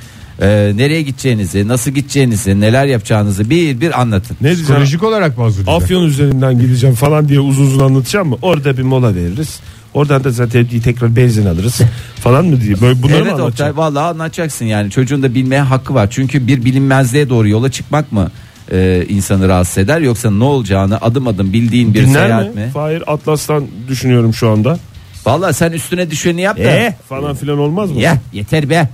Ee, 0.41 0.71
nereye 0.75 1.01
gideceğinizi, 1.01 1.67
nasıl 1.67 1.91
gideceğinizi, 1.91 2.61
neler 2.61 2.85
yapacağınızı 2.85 3.49
bir 3.49 3.81
bir 3.81 4.01
anlatın. 4.01 4.37
Ne 4.41 4.45
diyeceğim? 4.47 4.65
Psikolojik 4.67 5.03
olarak 5.03 5.37
mı 5.37 5.43
hazırlayacak? 5.43 5.83
Afyon 5.83 6.03
üzerinden 6.03 6.59
gideceğim 6.59 6.95
falan 6.95 7.29
diye 7.29 7.39
uzun 7.39 7.65
uzun 7.65 7.79
anlatacağım 7.79 8.27
mı? 8.29 8.37
Orada 8.41 8.77
bir 8.77 8.83
mola 8.83 9.15
veririz. 9.15 9.59
Oradan 9.93 10.23
da 10.23 10.31
zaten 10.31 10.67
tekrar 10.83 11.15
benzin 11.15 11.45
alırız 11.45 11.81
falan 12.15 12.45
mı 12.45 12.61
diye. 12.61 12.81
Böyle 12.81 13.03
bunları 13.03 13.15
evet 13.15 13.25
mı 13.25 13.31
Oktay 13.31 13.43
anlatacak? 13.43 13.77
vallahi 13.77 14.03
anlatacaksın 14.05 14.65
yani 14.65 14.91
çocuğun 14.91 15.23
da 15.23 15.35
bilmeye 15.35 15.61
hakkı 15.61 15.93
var. 15.93 16.07
Çünkü 16.11 16.47
bir 16.47 16.65
bilinmezliğe 16.65 17.29
doğru 17.29 17.47
yola 17.49 17.71
çıkmak 17.71 18.11
mı 18.11 18.31
e, 18.71 19.05
insanı 19.09 19.47
rahatsız 19.47 19.77
eder 19.77 20.01
yoksa 20.01 20.31
ne 20.31 20.43
olacağını 20.43 20.97
adım 21.01 21.27
adım 21.27 21.53
bildiğin 21.53 21.93
bir 21.93 22.01
Dinler 22.05 22.13
seyahat 22.25 22.55
mi? 22.55 22.61
mi? 22.61 22.69
Fahir 22.73 23.13
Atlas'tan 23.13 23.65
düşünüyorum 23.87 24.33
şu 24.33 24.49
anda. 24.49 24.79
Vallahi 25.25 25.53
sen 25.53 25.71
üstüne 25.71 26.11
düşeni 26.11 26.41
yap 26.41 26.57
da. 26.57 26.61
Eh 26.61 26.93
falan 27.09 27.35
filan 27.35 27.57
olmaz 27.59 27.91
mı? 27.91 27.99
Ya 27.99 28.17
yeter 28.33 28.69
be. 28.69 28.89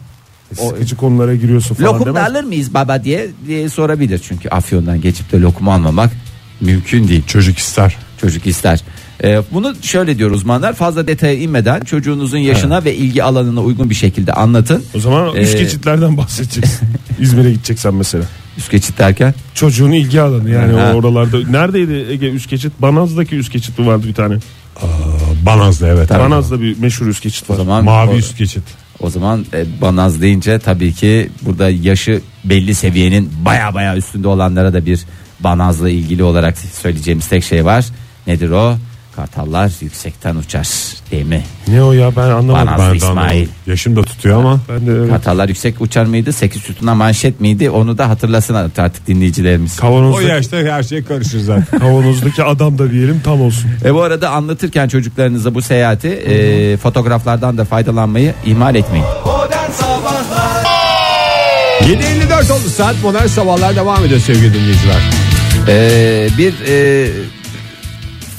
Sıkıcı 0.55 0.95
konulara 0.95 1.35
giriyorsun 1.35 1.75
falan 1.75 1.89
Lokum 1.93 2.05
da 2.05 2.15
demez. 2.15 2.29
alır 2.31 2.43
mıyız 2.43 2.73
baba 2.73 3.03
diye, 3.03 3.27
diye 3.47 3.69
sorabilir. 3.69 4.21
Çünkü 4.27 4.49
Afyon'dan 4.49 5.01
geçip 5.01 5.31
de 5.31 5.41
lokum 5.41 5.69
almamak 5.69 6.11
mümkün 6.61 7.07
değil. 7.07 7.23
Çocuk 7.27 7.57
ister. 7.57 7.97
Çocuk 8.21 8.47
ister. 8.47 8.81
Ee, 9.23 9.41
bunu 9.51 9.75
şöyle 9.81 10.17
diyor 10.17 10.31
uzmanlar 10.31 10.73
fazla 10.73 11.07
detaya 11.07 11.33
inmeden 11.33 11.79
çocuğunuzun 11.79 12.37
yaşına 12.37 12.83
ve 12.85 12.95
ilgi 12.95 13.23
alanına 13.23 13.61
uygun 13.61 13.89
bir 13.89 13.95
şekilde 13.95 14.33
anlatın. 14.33 14.83
O 14.95 14.99
zaman 14.99 15.35
üst 15.35 15.55
Ee, 15.55 15.59
geçitlerden 15.59 16.17
bahsedeceksin. 16.17 16.87
İzmir'e 17.19 17.51
gideceksen 17.51 17.93
mesela. 17.93 18.23
Üst 18.57 18.71
geçit 18.71 18.97
derken 18.99 19.33
Çocuğun 19.53 19.91
ilgi 19.91 20.21
alanı 20.21 20.49
yani 20.49 20.73
Ha. 20.73 20.91
o 20.93 20.97
oralarda. 20.97 21.37
Neredeydi 21.49 22.05
Ege 22.11 22.29
üst 22.29 22.49
geçit? 22.49 22.71
Banaz'daki 22.79 23.35
üst 23.35 23.51
geçit 23.53 23.79
mi 23.79 23.87
vardı 23.87 24.07
bir 24.07 24.13
tane? 24.13 24.35
Banaz'da 25.45 25.87
evet. 25.87 26.09
Banaz'da 26.09 26.61
bir 26.61 26.77
meşhur 26.79 27.07
üst 27.07 27.23
geçit 27.23 27.49
o 27.49 27.53
var. 27.53 27.57
zaman 27.57 27.83
Mavi 27.85 28.09
o, 28.11 28.15
üst 28.17 28.37
geçit. 28.37 28.63
O 29.01 29.09
zaman 29.09 29.45
e, 29.53 29.81
banaz 29.81 30.21
deyince 30.21 30.59
tabii 30.59 30.93
ki 30.93 31.29
burada 31.41 31.69
yaşı 31.69 32.21
belli 32.43 32.75
seviyenin 32.75 33.31
baya 33.45 33.73
baya 33.73 33.97
üstünde 33.97 34.27
olanlara 34.27 34.73
da 34.73 34.85
bir 34.85 34.99
banazla 35.39 35.89
ilgili 35.89 36.23
olarak 36.23 36.57
söyleyeceğimiz 36.57 37.27
tek 37.27 37.43
şey 37.43 37.65
var. 37.65 37.85
Nedir 38.27 38.49
o? 38.49 38.77
Kartallar 39.21 39.71
yüksekten 39.81 40.35
uçar 40.35 40.67
değil 41.11 41.25
mi? 41.25 41.43
Ne 41.67 41.83
o 41.83 41.91
ya 41.91 42.15
ben 42.15 42.21
anlamadım. 42.21 42.67
Banaz. 42.67 42.79
Ben, 42.79 42.91
de 42.91 42.97
İsmail. 42.97 43.19
anlamadım. 43.19 43.49
Yaşım 43.67 43.95
da 43.95 44.01
tutuyor 44.01 44.39
ama. 44.39 44.59
ben 44.69 44.87
de 44.87 44.91
evet. 44.91 45.09
Kartallar 45.09 45.47
yüksek 45.49 45.81
uçar 45.81 46.05
mıydı? 46.05 46.33
Sekiz 46.33 46.61
sütuna 46.61 46.95
manşet 46.95 47.39
miydi? 47.39 47.69
Onu 47.69 47.97
da 47.97 48.09
hatırlasın 48.09 48.53
artık 48.53 49.07
dinleyicilerimiz. 49.07 49.77
O 49.79 49.81
Kavanozdaki, 49.81 50.27
yaşta 50.27 50.57
her 50.57 50.83
şey 50.83 51.03
karışır 51.03 51.39
zaten. 51.39 51.79
kavanozdaki 51.79 52.43
adam 52.43 52.77
da 52.77 52.91
diyelim 52.91 53.21
tam 53.23 53.41
olsun. 53.41 53.69
E 53.85 53.93
bu 53.93 54.01
arada 54.01 54.29
anlatırken 54.29 54.87
çocuklarınıza 54.87 55.53
bu 55.55 55.61
seyahati 55.61 56.07
e, 56.07 56.77
fotoğraflardan 56.77 57.57
da 57.57 57.65
faydalanmayı 57.65 58.33
ihmal 58.45 58.75
etmeyin. 58.75 59.05
Modern 59.25 59.71
Sabahlar 59.71 60.65
7.54 61.81 62.53
oldu 62.53 62.69
saat 62.77 62.95
modern 63.03 63.27
sabahlar 63.27 63.75
devam 63.75 64.05
ediyor 64.05 64.19
sevgili 64.19 64.53
dinleyiciler. 64.53 65.01
E, 65.67 66.27
bir 66.37 66.53
e, 66.67 67.07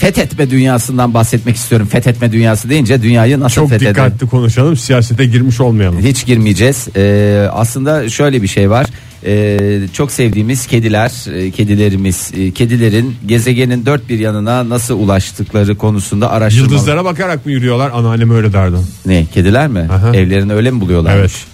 fethetme 0.03 0.51
dünyasından 0.51 1.15
bahsetmek 1.15 1.57
istiyorum. 1.57 1.87
Fethetme 1.87 2.33
dünyası 2.33 2.69
deyince 2.69 3.03
dünyayı 3.03 3.41
nasıl 3.41 3.55
Çok 3.55 3.71
fetheder? 3.71 3.91
dikkatli 3.91 4.27
konuşalım 4.27 4.77
siyasete 4.77 5.25
girmiş 5.25 5.61
olmayalım. 5.61 5.99
Hiç 6.01 6.27
girmeyeceğiz. 6.27 6.89
E, 6.97 7.49
aslında 7.53 8.09
şöyle 8.09 8.43
bir 8.43 8.49
şey 8.49 8.71
var. 8.71 8.87
E, 9.27 9.81
çok 9.93 10.13
sevdiğimiz 10.13 10.67
kediler, 10.67 11.37
e, 11.37 11.51
kedilerimiz, 11.51 12.33
e, 12.37 12.51
kedilerin 12.51 13.17
gezegenin 13.27 13.87
dört 13.87 14.09
bir 14.09 14.19
yanına 14.19 14.69
nasıl 14.69 14.99
ulaştıkları 14.99 15.77
konusunda 15.77 16.31
araştırma. 16.31 16.67
Yıldızlara 16.67 17.05
bakarak 17.05 17.47
mı 17.47 17.53
yürüyorlar? 17.53 17.91
Anneannem 17.95 18.31
öyle 18.31 18.53
derdi. 18.53 18.77
Ne 19.07 19.27
kediler 19.35 19.69
mi? 19.69 19.89
Aha. 19.93 20.17
Evlerini 20.17 20.53
öyle 20.53 20.71
mi 20.71 20.81
buluyorlarmış? 20.81 21.33
Evet. 21.33 21.47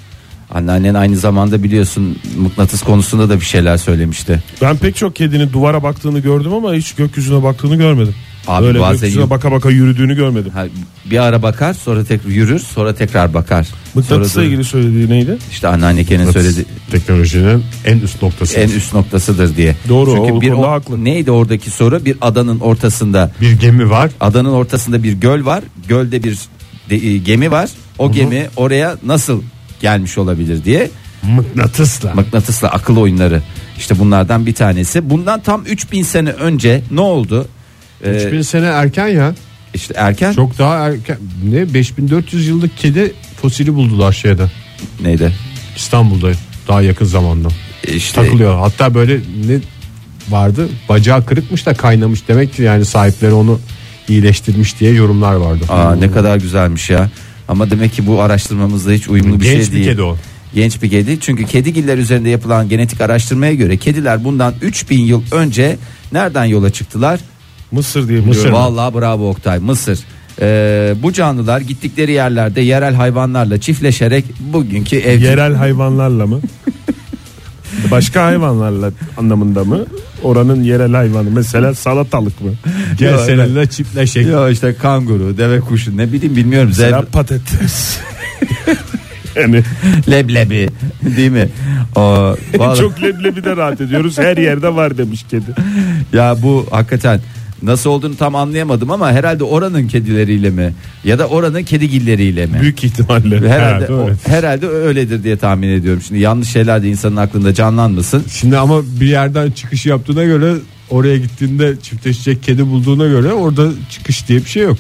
Anneannen 0.55 0.95
aynı 0.95 1.17
zamanda 1.17 1.63
biliyorsun 1.63 2.19
mıknatıs 2.39 2.83
konusunda 2.83 3.29
da 3.29 3.41
bir 3.41 3.45
şeyler 3.45 3.77
söylemişti. 3.77 4.43
Ben 4.63 4.77
pek 4.77 4.97
çok 4.97 5.17
kedinin 5.17 5.53
duvara 5.53 5.83
baktığını 5.83 6.19
gördüm 6.19 6.53
ama 6.55 6.75
hiç 6.75 6.93
gökyüzüne 6.93 7.43
baktığını 7.43 7.77
görmedim. 7.77 8.15
Abi 8.47 8.67
Böyle 8.67 8.81
bazen 8.81 9.09
yok. 9.21 9.31
baka 9.31 9.53
baka 9.53 9.71
yürüdüğünü 9.71 10.17
görmedim. 10.17 10.51
Ha, 10.55 10.65
bir 11.05 11.19
ara 11.19 11.43
bakar 11.43 11.75
sonra 11.75 12.05
tekrar 12.05 12.31
yürür 12.31 12.59
sonra 12.59 12.95
tekrar 12.95 13.35
bakar. 13.35 13.69
Mıknatısla 13.95 14.29
Sonra 14.29 14.43
da- 14.45 14.47
ilgili 14.49 14.65
söylediği 14.65 15.09
neydi? 15.11 15.39
işte 15.51 15.69
anneannekenin 15.69 16.31
söyledi 16.31 16.65
Teknolojinin 16.91 17.65
en 17.85 17.99
üst 17.99 18.23
noktası. 18.23 18.61
en 18.61 18.69
üst 18.69 18.95
noktasıdır 18.95 19.57
diye. 19.57 19.77
Doğru, 19.89 20.11
Çünkü 20.17 20.33
o 20.33 20.41
bir 20.41 20.49
konuda 20.49 20.67
o- 20.67 20.71
haklı. 20.71 21.05
neydi 21.05 21.31
oradaki 21.31 21.71
soru? 21.71 22.05
Bir 22.05 22.17
adanın 22.21 22.61
ortasında 22.61 23.31
Bir 23.41 23.53
gemi 23.53 23.91
var. 23.91 24.11
adanın 24.21 24.53
ortasında 24.53 25.03
bir 25.03 25.13
göl 25.13 25.45
var. 25.45 25.65
Gölde 25.89 26.25
bir 26.25 26.39
de- 26.91 26.97
e, 27.07 27.19
gemi 27.19 27.51
var. 27.51 27.71
O 27.99 28.13
gemi 28.13 28.47
oraya 28.57 28.97
nasıl 29.07 29.43
gelmiş 29.81 30.19
olabilir 30.19 30.65
diye 30.65 30.91
Mıknatısla. 31.23 32.15
mıknatısla 32.15 32.69
akıl 32.69 32.97
oyunları 32.97 33.43
işte 33.79 33.99
bunlardan 33.99 34.47
bir 34.47 34.55
tanesi. 34.55 35.11
Bundan 35.11 35.41
tam 35.41 35.63
3000 35.67 36.03
sene 36.03 36.31
önce 36.31 36.83
ne 36.91 37.01
oldu? 37.01 37.49
Ee, 38.05 38.11
3000 38.27 38.43
sene 38.43 38.67
erken 38.67 39.09
ya. 39.09 39.35
işte 39.75 39.95
erken 39.97 40.33
Çok 40.33 40.59
daha 40.59 40.89
erken. 40.89 41.17
Ne 41.51 41.75
5400 41.75 42.47
yıllık 42.49 42.77
kedi 42.79 43.13
fosili 43.43 43.75
buldular 43.75 44.13
şeyde. 44.13 44.51
neydi? 45.03 45.33
İstanbul'da 45.77 46.31
daha 46.69 46.83
yakın 46.83 47.05
zamanda. 47.07 47.49
İşte 47.95 48.23
Takılıyor. 48.23 48.59
Hatta 48.59 48.95
böyle 48.95 49.17
ne 49.47 49.59
vardı? 50.29 50.69
Bacağı 50.89 51.27
kırıkmış 51.27 51.67
da 51.67 51.75
kaynamış 51.75 52.29
demek 52.29 52.55
ki 52.55 52.63
yani 52.63 52.85
sahipleri 52.85 53.33
onu 53.33 53.61
iyileştirmiş 54.09 54.81
diye 54.81 54.93
yorumlar 54.93 55.35
vardı. 55.35 55.65
aa, 55.69 55.95
ne 55.97 56.11
kadar 56.11 56.37
güzelmiş 56.37 56.91
ya. 56.91 57.11
Ama 57.49 57.71
demek 57.71 57.93
ki 57.93 58.07
bu 58.07 58.21
araştırmamızda 58.23 58.91
hiç 58.91 59.09
uyumlu 59.09 59.41
bir 59.41 59.45
Genç 59.45 59.57
şey 59.65 59.67
bir 59.67 59.73
değil. 59.73 59.85
kedi 59.85 60.03
o. 60.03 60.17
Genç 60.55 60.83
bir 60.83 60.91
kedi. 60.91 61.21
Çünkü 61.21 61.47
kedigiller 61.47 61.99
üzerinde 61.99 62.29
yapılan 62.29 62.69
genetik 62.69 63.01
araştırmaya 63.01 63.55
göre 63.55 63.77
kediler 63.77 64.25
bundan 64.25 64.55
3000 64.63 64.99
yıl 65.01 65.23
önce 65.33 65.77
nereden 66.13 66.45
yola 66.45 66.71
çıktılar? 66.71 67.21
Mısır 67.73 68.09
diye 68.09 68.21
Mısır 68.21 68.31
biliyorum. 68.31 68.51
mı? 68.51 68.57
Vallahi 68.59 68.95
bravo 68.95 69.29
Oktay 69.31 69.59
Mısır. 69.59 69.99
Ee, 70.41 70.95
bu 71.03 71.13
canlılar 71.13 71.61
gittikleri 71.61 72.13
yerlerde 72.13 72.61
yerel 72.61 72.95
hayvanlarla 72.95 73.61
çiftleşerek 73.61 74.25
bugünkü 74.41 74.97
evcil 74.97 75.25
Yerel 75.25 75.55
hayvanlarla 75.55 76.27
mı? 76.27 76.41
Başka 77.91 78.25
hayvanlarla 78.25 78.91
anlamında 79.17 79.65
mı? 79.65 79.85
Oranın 80.23 80.63
yerel 80.63 80.93
hayvanı 80.93 81.31
mesela 81.31 81.75
salatalık 81.75 82.41
mı? 82.41 82.51
Gel 82.99 83.19
seninle 83.19 83.67
çiftleşek. 83.67 84.27
Ya 84.27 84.49
işte 84.49 84.75
kanguru, 84.75 85.39
deve 85.39 85.61
kuşu 85.61 85.97
ne 85.97 86.13
bileyim 86.13 86.37
bilmiyorum. 86.37 86.69
Mesela 86.69 86.99
Zebra, 87.01 87.11
patates. 87.11 87.99
yani 89.37 89.63
leblebi 90.11 90.69
değil 91.17 91.31
mi? 91.31 91.49
O, 91.97 92.01
vallahi- 92.59 92.79
çok 92.79 93.03
leblebi 93.03 93.45
de 93.45 93.57
rahat 93.57 93.81
ediyoruz. 93.81 94.19
Her 94.19 94.37
yerde 94.37 94.75
var 94.75 94.99
demiş 94.99 95.25
kedi. 95.31 95.45
Ya 96.13 96.37
bu 96.43 96.67
hakikaten 96.71 97.21
nasıl 97.63 97.91
olduğunu 97.91 98.17
tam 98.17 98.35
anlayamadım 98.35 98.91
ama 98.91 99.13
herhalde 99.13 99.45
oranın 99.45 99.89
kedileriyle 99.89 100.51
mi 100.51 100.75
ya 101.05 101.19
da 101.19 101.27
oranın 101.29 101.63
kedigilleriyle 101.63 102.47
mi? 102.47 102.59
Büyük 102.61 102.85
ihtimalle. 102.85 103.49
Herhalde 103.49 103.85
Ha, 103.85 103.89
doğru. 103.89 104.13
o- 104.27 104.29
herhalde 104.31 104.67
öyledir 104.67 105.23
diye 105.25 105.37
tahmin 105.37 105.69
ediyorum. 105.69 106.03
Şimdi 106.09 106.21
yanlış 106.21 106.49
şeyler 106.49 106.83
de 106.83 106.89
insanın 106.89 107.17
aklında 107.17 107.55
canlanmasın. 107.55 108.25
Şimdi 108.31 108.59
ama 108.59 108.83
bir 109.01 109.07
yerden 109.07 109.51
çıkış 109.51 109.87
yaptığına 109.87 110.25
göre 110.25 110.55
oraya 110.91 111.17
gittiğinde 111.17 111.75
çiftleşecek 111.83 112.43
kedi 112.43 112.67
bulduğuna 112.67 113.07
göre 113.07 113.33
orada 113.33 113.69
çıkış 113.91 114.29
diye 114.29 114.39
bir 114.39 114.49
şey 114.51 114.63
yok. 114.63 114.79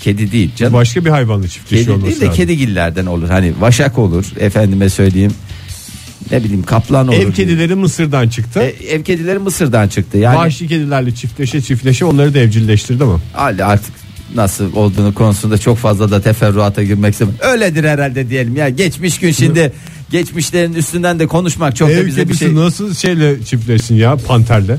Kedi 0.00 0.32
değil 0.32 0.50
canım. 0.56 0.72
Başka 0.74 1.04
bir 1.04 1.10
hayvanla 1.10 1.48
çiftleşiyor 1.48 1.96
Kedi 1.96 2.06
değil 2.06 2.20
de 2.20 2.24
lazım. 2.24 2.36
kedigillerden 2.36 3.06
olur. 3.06 3.28
Hani 3.28 3.52
vaşak 3.60 3.98
olur 3.98 4.24
efendime 4.40 4.88
söyleyeyim. 4.88 5.32
Ne 6.30 6.44
bileyim 6.44 6.62
kaplan 6.62 7.08
olur. 7.08 7.16
Ev 7.16 7.32
kedileri 7.32 7.74
Mısır'dan 7.74 8.28
çıktı. 8.28 8.60
E, 8.60 8.66
ev 8.86 9.02
kedileri 9.02 9.38
Mısır'dan 9.38 9.88
çıktı. 9.88 10.18
Yani 10.18 10.36
Vahşi 10.36 10.68
kedilerle 10.68 11.14
çiftleşe 11.14 11.60
çiftleşe 11.60 12.04
onları 12.04 12.34
da 12.34 12.38
evcilleştirdi 12.38 13.04
mi? 13.04 13.18
hali 13.32 13.64
artık 13.64 13.92
nasıl 14.34 14.74
olduğunu 14.74 15.14
konusunda 15.14 15.58
çok 15.58 15.78
fazla 15.78 16.10
da 16.10 16.20
teferruata 16.22 16.82
girmek 16.82 17.12
istemiyorum. 17.12 17.46
Öyledir 17.52 17.84
herhalde 17.84 18.30
diyelim 18.30 18.56
ya. 18.56 18.68
Geçmiş 18.68 19.18
gün 19.18 19.32
şimdi 19.32 19.72
geçmişlerin 20.10 20.74
üstünden 20.74 21.18
de 21.18 21.26
konuşmak 21.26 21.76
çok 21.76 21.88
da 21.88 21.92
Ev 21.92 22.06
bize 22.06 22.22
bir 22.22 22.26
kedisi 22.26 22.44
şey. 22.44 22.54
nasıl 22.54 22.94
şeyle 22.94 23.44
çiftleşsin 23.44 23.94
ya 23.94 24.16
panterle? 24.16 24.76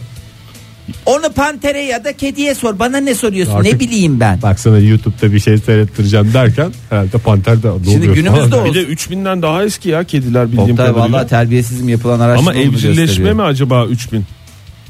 Onu 1.05 1.31
pantere 1.35 1.81
ya 1.81 2.03
da 2.05 2.13
kediye 2.17 2.55
sor. 2.55 2.79
Bana 2.79 2.97
ne 2.97 3.15
soruyorsun? 3.15 3.53
Artık- 3.53 3.73
Ne 3.73 3.79
bileyim 3.79 4.19
ben. 4.19 4.41
Bak 4.41 4.59
sana 4.59 4.77
YouTube'da 4.79 5.33
bir 5.33 5.39
şey 5.39 5.57
seyrettireceğim 5.57 6.33
derken 6.33 6.71
herhalde 6.89 7.17
panter 7.17 7.63
de 7.63 7.67
Şimdi 7.85 8.01
doğuyor 8.01 8.15
günümüzde 8.15 8.49
falan. 8.49 8.63
o- 8.63 8.65
Bir 8.65 8.73
de 8.73 8.83
3000'den 8.83 9.41
daha 9.41 9.63
eski 9.63 9.89
ya 9.89 10.03
kediler 10.03 10.47
bildiğim 10.47 10.71
Oktay 10.71 10.87
kadarıyla. 10.87 11.17
vallahi 11.17 11.27
terbiyesizim 11.29 11.89
yapılan 11.89 12.19
araştırma 12.19 12.51
Ama 12.51 12.59
evcilleşme 12.59 13.05
gösteriyor. 13.05 13.33
mi 13.35 13.41
acaba 13.43 13.85
3000? 13.85 14.25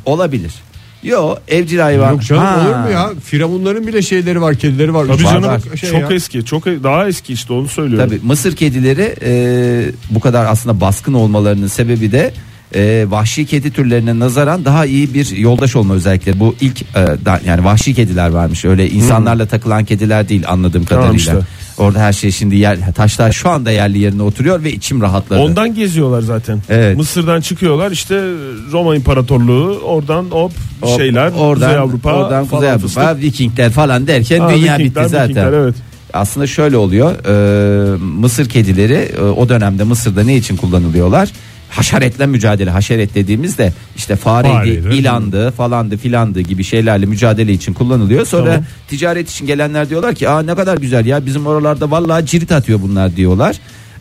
Olabilir. 0.05 0.51
Yo 1.03 1.35
evcil 1.47 1.79
hayvan. 1.79 2.11
Yok 2.11 2.23
canım 2.23 2.43
Ha. 2.43 2.61
olur 2.67 2.75
mu 2.85 2.91
ya? 2.91 3.09
Firavunların 3.23 3.87
bile 3.87 4.01
şeyleri 4.01 4.41
var, 4.41 4.55
kedileri 4.55 4.93
var. 4.93 5.05
Tabii 5.07 5.23
canım 5.23 5.43
var. 5.43 5.61
Şey 5.79 5.89
çok 5.91 6.01
ya. 6.01 6.07
eski. 6.15 6.45
Çok 6.45 6.67
e- 6.67 6.83
daha 6.83 7.07
eski 7.07 7.33
işte 7.33 7.53
onu 7.53 7.67
söylüyorum. 7.67 8.09
Tabii 8.09 8.19
Mısır 8.23 8.55
kedileri 8.55 9.15
e, 9.23 9.31
bu 10.09 10.19
kadar 10.19 10.45
aslında 10.45 10.81
baskın 10.81 11.13
olmalarının 11.13 11.67
sebebi 11.67 12.11
de 12.11 12.33
e, 12.75 13.05
vahşi 13.09 13.45
kedi 13.45 13.71
türlerine 13.71 14.19
nazaran 14.19 14.65
daha 14.65 14.85
iyi 14.85 15.13
bir 15.13 15.37
yoldaş 15.37 15.75
olma 15.75 15.93
özellikleri. 15.93 16.39
Bu 16.39 16.55
ilk 16.61 16.81
e, 16.81 16.85
da- 17.25 17.39
yani 17.45 17.63
vahşi 17.65 17.93
kediler 17.93 18.29
varmış. 18.29 18.65
Öyle 18.65 18.89
insanlarla 18.89 19.45
takılan 19.45 19.85
kediler 19.85 20.29
değil 20.29 20.43
anladığım 20.47 20.83
Tamam 20.85 21.03
kadarıyla. 21.03 21.33
işte. 21.33 21.47
Orada 21.77 21.99
her 21.99 22.13
şey 22.13 22.31
şimdi 22.31 22.55
yer 22.55 22.93
taşlar 22.93 23.31
şu 23.31 23.49
anda 23.49 23.71
yerli 23.71 23.99
yerine 23.99 24.21
oturuyor 24.23 24.63
ve 24.63 24.71
içim 24.71 25.01
rahatladı. 25.01 25.39
Ondan 25.39 25.75
geziyorlar 25.75 26.21
zaten. 26.21 26.59
Evet. 26.69 26.97
Mısır'dan 26.97 27.41
çıkıyorlar 27.41 27.91
işte 27.91 28.15
Roma 28.71 28.95
İmparatorluğu 28.95 29.79
oradan 29.85 30.23
hop 30.29 30.51
O- 30.81 30.97
şeyler 30.97 31.31
oradan, 31.31 31.67
Kuzey 31.69 31.77
Avrupa 31.81 32.13
oradan 32.13 32.45
Kuzey 32.45 32.69
Avrupa 32.69 32.87
fıstık. 32.87 33.21
Vikingler 33.21 33.71
falan 33.71 34.07
derken 34.07 34.39
Ha, 34.39 34.49
dünya 34.49 34.57
Vikingler, 34.77 34.79
bitti 34.79 35.09
zaten. 35.09 35.29
Vikingler, 35.29 35.53
evet. 35.53 35.75
aslında 36.13 36.47
şöyle 36.47 36.77
oluyor. 36.77 37.11
e, 37.25 37.97
Mısır 37.97 38.49
kedileri 38.49 38.93
e, 38.93 39.21
o 39.21 39.49
dönemde 39.49 39.83
Mısır'da 39.83 40.23
ne 40.23 40.37
için 40.37 40.57
kullanılıyorlar? 40.57 41.29
Haşeretle 41.71 42.25
mücadele. 42.25 42.69
Haşeret 42.69 43.15
dediğimizde 43.15 43.73
işte 43.95 44.15
fareydi, 44.15 44.53
Fareydi. 44.81 44.95
ilandı, 45.01 45.51
falandı, 45.51 45.97
filandı 45.97 46.41
gibi 46.41 46.63
şeylerle 46.63 47.05
mücadele 47.05 47.53
için 47.53 47.73
kullanılıyor. 47.73 48.25
Sonra 48.25 48.45
Tamam. 48.51 48.65
ticaret 48.87 49.29
için 49.31 49.47
gelenler 49.47 49.89
diyorlar 49.89 50.15
ki, 50.15 50.29
"Aa 50.29 50.41
ne 50.41 50.55
kadar 50.55 50.77
güzel 50.77 51.05
ya 51.05 51.25
bizim 51.25 51.47
oralarda 51.47 51.91
vallahi 51.91 52.25
cirit 52.25 52.51
atıyor 52.51 52.81
bunlar." 52.81 53.15
diyorlar. 53.15 53.55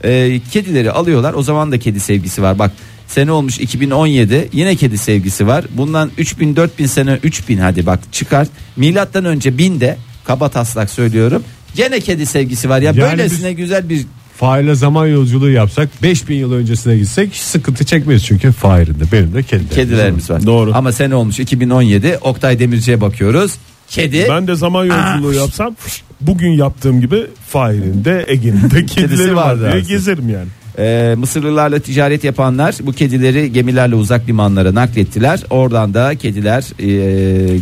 E, 0.05 0.41
kedileri 0.53 0.91
alıyorlar. 0.91 1.35
O 1.35 1.43
zaman 1.43 1.73
da 1.73 1.79
kedi 1.79 2.01
sevgisi 2.01 2.43
var. 2.43 2.59
Bak 2.59 2.71
sene 3.07 3.33
olmuş 3.33 3.61
2017 3.61 4.49
yine 4.53 4.77
kedi 4.77 4.99
sevgisi 4.99 5.47
var. 5.47 5.65
Bundan 5.77 6.11
3000 6.19 6.57
4000 6.57 6.87
sene 6.87 7.19
3000 7.23 7.59
hadi 7.59 7.87
bak 7.87 8.01
çıkar. 8.13 8.47
Milattan 8.77 9.25
önce 9.25 9.51
1000'de 9.51 9.97
kaba 10.25 10.49
taslak 10.49 10.91
söylüyorum. 10.91 11.45
Gene 11.75 12.01
kedi 12.01 12.27
sevgisi 12.27 12.69
var 12.69 12.79
ya 12.79 12.85
Yani 12.85 13.01
böylesine 13.01 13.53
güzel 13.53 13.89
bir 13.89 14.07
Fahir'le 14.41 14.75
zaman 14.75 15.07
yolculuğu 15.07 15.51
yapsak 15.51 16.03
5000 16.03 16.35
yıl 16.35 16.53
öncesine 16.53 16.97
gitsek 16.97 17.33
hiç 17.33 17.41
sıkıntı 17.41 17.85
çekmeyiz 17.85 18.25
çünkü 18.25 18.53
Fahir'in 18.53 19.01
de 19.01 19.05
benim 19.13 19.35
de 19.35 19.43
kedilerim. 19.43 19.69
kedilerimiz 19.75 20.31
var. 20.31 20.47
Doğru. 20.47 20.73
Ama 20.75 20.93
sene 20.93 21.15
olmuş 21.15 21.41
2017 21.41 22.19
Oktay 22.21 22.59
Demirci'ye 22.59 23.01
bakıyoruz. 23.01 23.53
Kedi 23.89 24.27
Ben 24.31 24.47
de 24.47 24.55
zaman 24.55 24.85
yolculuğu 24.85 25.33
yapsam 25.35 25.77
bugün 26.21 26.51
yaptığım 26.51 27.01
gibi 27.01 27.27
Fahir'in 27.49 28.05
de 28.05 28.25
Ege'nin 28.29 28.71
de 28.71 28.87
kedileri 28.87 29.37
var 29.37 29.43
vardı 29.47 29.61
diye 29.61 29.69
aslında. 29.69 29.89
gezerim 29.89 30.29
yani. 30.29 30.49
Ee, 30.79 31.15
Mısırlılarla 31.19 31.79
ticaret 31.79 32.25
yapanlar 32.25 32.75
bu 32.83 32.93
kedileri 32.93 33.53
gemilerle 33.53 33.95
uzak 33.95 34.29
limanlara 34.29 34.75
naklettiler. 34.75 35.41
Oradan 35.51 35.95
da 35.95 36.15
kediler 36.15 36.63
e, 36.79 36.87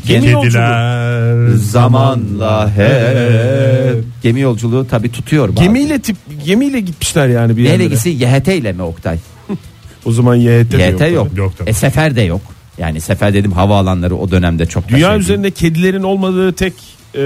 Gemi 0.06 0.26
kedi- 0.26 0.42
Kediler 0.42 1.48
zamanla 1.56 2.70
hep 2.76 4.04
gemi 4.22 4.40
yolculuğu 4.40 4.86
tabi 4.86 5.12
tutuyor. 5.12 5.48
bazen. 5.48 5.64
Gemiyle 5.64 5.98
tip 5.98 6.16
gemiyle 6.44 6.80
gitmişler 6.80 7.28
yani 7.28 7.56
bir 7.56 7.62
yerlere. 7.62 7.86
gitsin 7.88 8.10
YHT 8.10 8.48
ile 8.48 8.72
mi 8.72 8.82
Oktay? 8.82 9.18
O 10.04 10.12
zaman 10.12 10.34
YHT 10.34 10.72
de 10.72 10.76
YHT 10.82 11.00
yok. 11.00 11.12
yok. 11.12 11.28
Yok 11.36 11.52
tabii. 11.58 11.70
E 11.70 11.72
sefer 11.72 12.16
de 12.16 12.22
yok. 12.22 12.40
Yani 12.78 13.00
sefer 13.00 13.34
dedim 13.34 13.52
havaalanları 13.52 14.16
o 14.16 14.30
dönemde 14.30 14.66
çok 14.66 14.88
Dünya 14.88 15.16
üzerinde 15.16 15.50
kedilerin 15.50 16.02
olmadığı 16.02 16.52
tek 16.52 16.72
e, 17.14 17.20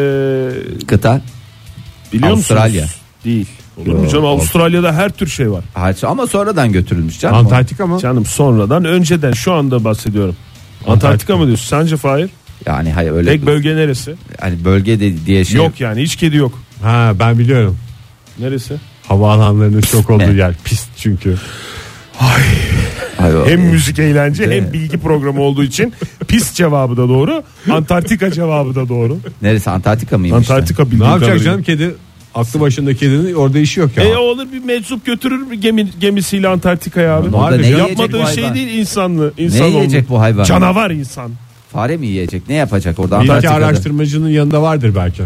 kıta 0.86 1.20
biliyor 2.12 2.30
Avustralya. 2.32 2.82
musunuz? 2.82 3.01
Değil. 3.24 3.48
Olur 3.76 3.94
mu 3.94 4.08
canım 4.08 4.24
Avustralya'da 4.24 4.92
her 4.94 5.10
tür 5.10 5.26
şey 5.26 5.50
var. 5.50 5.64
Harç 5.74 6.04
ama 6.04 6.26
sonradan 6.26 6.72
götürülmüş 6.72 7.20
canım. 7.20 7.36
Antarktika 7.36 7.86
mı? 7.86 7.98
Canım 7.98 8.26
sonradan 8.26 8.84
önceden 8.84 9.32
şu 9.32 9.52
anda 9.52 9.84
bahsediyorum. 9.84 10.36
Antarktika 10.86 11.36
mı 11.36 11.46
diyorsun? 11.46 11.66
Sence 11.66 11.96
Fahir? 11.96 12.30
Yani 12.66 12.92
hayır 12.92 13.12
öyle 13.12 13.30
Tek 13.30 13.46
bölge 13.46 13.76
neresi? 13.76 14.14
hani 14.40 14.64
bölge 14.64 15.00
de, 15.00 15.26
diye 15.26 15.44
şey 15.44 15.56
Yok 15.56 15.80
yani 15.80 16.02
hiç 16.02 16.16
kedi 16.16 16.36
yok. 16.36 16.58
Ha 16.82 17.12
ben 17.18 17.38
biliyorum. 17.38 17.78
Neresi? 18.38 18.74
Havaalanlarının 19.08 19.80
çok 19.80 20.10
olduğu 20.10 20.32
yer 20.32 20.54
pist 20.64 20.88
çünkü. 20.96 21.36
Hayır, 23.18 23.34
o- 23.34 23.46
Hem 23.46 23.60
müzik 23.60 23.98
eğlence 23.98 24.50
hem 24.50 24.72
bilgi 24.72 24.98
programı 24.98 25.40
olduğu 25.40 25.64
için 25.64 25.92
pis 26.28 26.52
cevabı 26.52 26.96
da 26.96 27.08
doğru. 27.08 27.42
Antarktika 27.70 28.30
cevabı 28.30 28.74
da 28.74 28.88
doğru. 28.88 29.18
Neresi 29.42 29.70
Antarktika 29.70 30.18
mıymış? 30.18 30.50
Antarktika 30.50 30.84
Ne 30.84 30.88
yapacak 30.94 31.20
kadarıyla. 31.20 31.44
canım 31.44 31.62
kedi? 31.62 31.94
Aklı 32.34 32.60
başında 32.60 32.94
kedinin 32.94 33.34
orada 33.34 33.58
işi 33.58 33.80
yok 33.80 33.90
ya. 33.96 34.04
E 34.04 34.16
olur 34.16 34.46
bir 34.52 34.64
meczup 34.64 35.06
götürür 35.06 35.50
bir 35.50 35.60
gemi, 35.60 35.86
gemisiyle 36.00 36.48
Antarktika'ya 36.48 37.16
abi. 37.16 37.36
Orada 37.36 37.56
ne 37.56 37.66
yiyecek 37.66 37.98
bu 37.98 38.02
Yapmadığı 38.02 38.32
şey 38.34 38.42
hayvan? 38.42 38.54
değil 38.54 38.78
insanlı. 38.78 39.32
Ne 39.38 39.44
insan 39.44 39.66
yiyecek 39.66 40.08
bu 40.08 40.20
hayvan? 40.20 40.44
Canavar 40.44 40.90
insan. 40.90 41.30
Fare 41.72 41.96
mi 41.96 42.06
yiyecek? 42.06 42.48
Ne 42.48 42.54
yapacak 42.54 42.98
orada 42.98 43.18
Bir 43.18 43.24
iki 43.24 43.32
Antarktika'da? 43.32 43.66
araştırmacının 43.66 44.28
yanında 44.28 44.62
vardır 44.62 44.92
belki. 44.96 45.22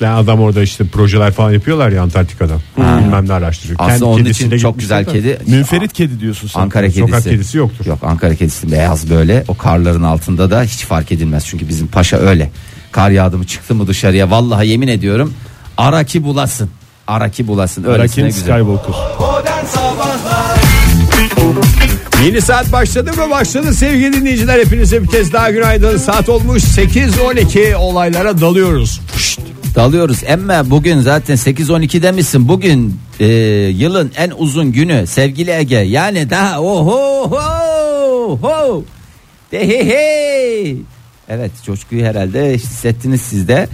Yani 0.00 0.14
adam 0.14 0.40
orada 0.40 0.62
işte 0.62 0.84
projeler 0.84 1.32
falan 1.32 1.50
yapıyorlar 1.52 1.90
ya 1.92 2.02
Antarktika'da. 2.02 2.56
Bilmem 2.78 3.28
ne 3.28 3.32
araştırıyor. 3.32 3.78
Aslında 3.80 3.92
Kendi 3.98 4.04
onun 4.04 4.14
için 4.18 4.24
kedisiyle 4.24 4.58
çok 4.58 4.78
güzel 4.78 5.04
gitmişler 5.04 5.32
de. 5.32 5.38
kedi. 5.38 5.50
Münferit 5.50 5.92
kedi 5.92 6.20
diyorsun 6.20 6.48
sen. 6.48 6.60
Ankara 6.60 6.86
kedisi. 6.86 7.00
Sokak 7.00 7.24
kedisi 7.24 7.58
yoktur. 7.58 7.86
Yok 7.86 7.98
Ankara 8.02 8.34
kedisi 8.34 8.72
beyaz 8.72 9.10
böyle 9.10 9.44
o 9.48 9.54
karların 9.56 10.02
altında 10.02 10.50
da 10.50 10.62
hiç 10.62 10.84
fark 10.84 11.12
edilmez. 11.12 11.46
Çünkü 11.46 11.68
bizim 11.68 11.86
paşa 11.86 12.16
öyle. 12.16 12.50
Kar 12.92 13.10
yağdı 13.10 13.38
mı 13.38 13.46
çıktı 13.46 13.74
mı 13.74 13.86
dışarıya 13.86 14.30
vallahi 14.30 14.68
yemin 14.68 14.88
ediyorum 14.88 15.34
araki 15.80 16.24
bulasın. 16.24 16.70
Araki 17.06 17.46
bulasın. 17.46 17.84
Öylesine 17.84 18.24
Arakin 18.24 18.40
güzel. 18.40 18.60
Skywalker. 18.60 18.94
Yeni 22.24 22.40
saat 22.40 22.72
başladı 22.72 23.10
mı? 23.16 23.30
Başladı 23.30 23.74
sevgili 23.74 24.12
dinleyiciler. 24.12 24.58
Hepinize 24.58 25.02
bir 25.02 25.08
kez 25.08 25.32
daha 25.32 25.50
günaydın. 25.50 25.96
Saat 25.96 26.28
olmuş 26.28 26.62
8.12 26.62 27.74
olaylara 27.74 28.40
dalıyoruz. 28.40 29.00
Pişt. 29.16 29.40
Dalıyoruz 29.74 30.18
emme 30.26 30.70
bugün 30.70 31.00
zaten 31.00 31.36
8-12'de 31.36 32.12
misin? 32.12 32.48
Bugün 32.48 33.00
e, 33.20 33.26
yılın 33.76 34.12
en 34.16 34.32
uzun 34.38 34.72
günü 34.72 35.06
sevgili 35.06 35.50
Ege. 35.50 35.76
Yani 35.76 36.30
daha 36.30 36.60
oho 36.60 37.30
ho 37.30 38.38
ho 38.42 38.84
de 39.52 39.68
he 39.68 39.84
he. 39.84 40.76
Evet 41.32 41.50
coşkuyu 41.66 42.04
herhalde 42.04 42.54
hissettiniz 42.54 43.20
siz 43.20 43.48
de. 43.48 43.68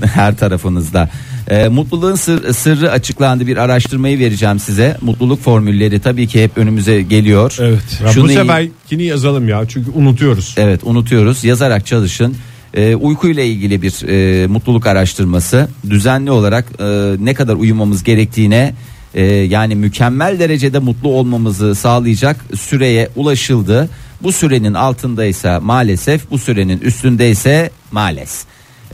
Her 0.14 0.36
tarafınızda. 0.36 1.10
E, 1.50 1.68
mutluluğun 1.68 2.14
sır- 2.14 2.52
sırrı 2.52 2.90
açıklandı 2.90 3.46
bir 3.46 3.56
araştırmayı 3.56 4.18
vereceğim 4.18 4.58
size. 4.58 4.96
Mutluluk 5.00 5.40
formülleri 5.42 6.00
tabii 6.00 6.26
ki 6.26 6.42
hep 6.44 6.58
önümüze 6.58 7.02
geliyor. 7.02 7.56
Evet. 7.60 8.00
Ya 8.02 8.08
bu 8.08 8.12
Şunu 8.12 8.30
iyi- 8.32 8.34
seferkini 8.38 9.02
yazalım 9.04 9.48
ya 9.48 9.62
çünkü 9.68 9.90
unutuyoruz. 9.90 10.54
Evet 10.58 10.80
unutuyoruz 10.84 11.44
yazarak 11.44 11.86
çalışın. 11.86 12.34
Ee, 12.74 12.94
uykuyla 12.94 13.42
ilgili 13.42 13.82
bir 13.82 14.08
e, 14.08 14.46
mutluluk 14.46 14.86
araştırması 14.86 15.68
düzenli 15.90 16.30
olarak 16.30 16.64
e, 16.80 16.84
ne 17.20 17.34
kadar 17.34 17.54
uyumamız 17.54 18.02
gerektiğine 18.04 18.74
e, 19.14 19.24
yani 19.24 19.74
mükemmel 19.74 20.38
derecede 20.38 20.78
mutlu 20.78 21.08
olmamızı 21.08 21.74
sağlayacak 21.74 22.36
süreye 22.56 23.08
ulaşıldı. 23.16 23.88
Bu 24.24 24.32
sürenin 24.32 24.74
altındaysa 24.74 25.60
maalesef 25.60 26.30
bu 26.30 26.38
sürenin 26.38 26.80
üstündeyse 26.80 27.70
maalesef. 27.92 28.44